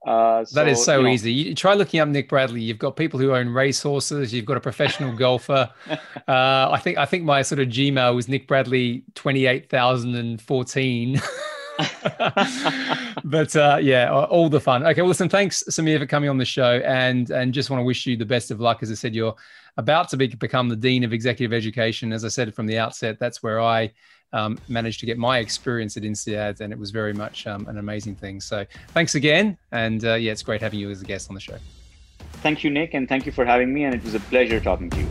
[0.06, 1.34] Uh, so, that is so you know, easy.
[1.34, 2.62] You try looking up Nick Bradley.
[2.62, 4.34] You've got people who own racehorses.
[4.34, 5.70] You've got a professional golfer.
[5.90, 10.16] Uh, I think I think my sort of Gmail was Nick Bradley twenty eight thousand
[10.16, 11.22] and fourteen.
[13.24, 14.86] but uh, yeah, all the fun.
[14.86, 17.84] Okay, well, listen, thanks Sameer for coming on the show, and and just want to
[17.84, 18.80] wish you the best of luck.
[18.82, 19.36] As I said, you're
[19.78, 22.14] about to be, become the dean of executive education.
[22.14, 23.92] As I said from the outset, that's where I
[24.34, 27.78] um, managed to get my experience at INSEAD, and it was very much um, an
[27.78, 28.42] amazing thing.
[28.42, 31.42] So thanks again, and uh, yeah, it's great having you as a guest on the
[31.42, 31.58] show.
[32.44, 33.86] Thank you, Nick, and thank you for having me.
[33.86, 35.08] And it was a pleasure talking to you.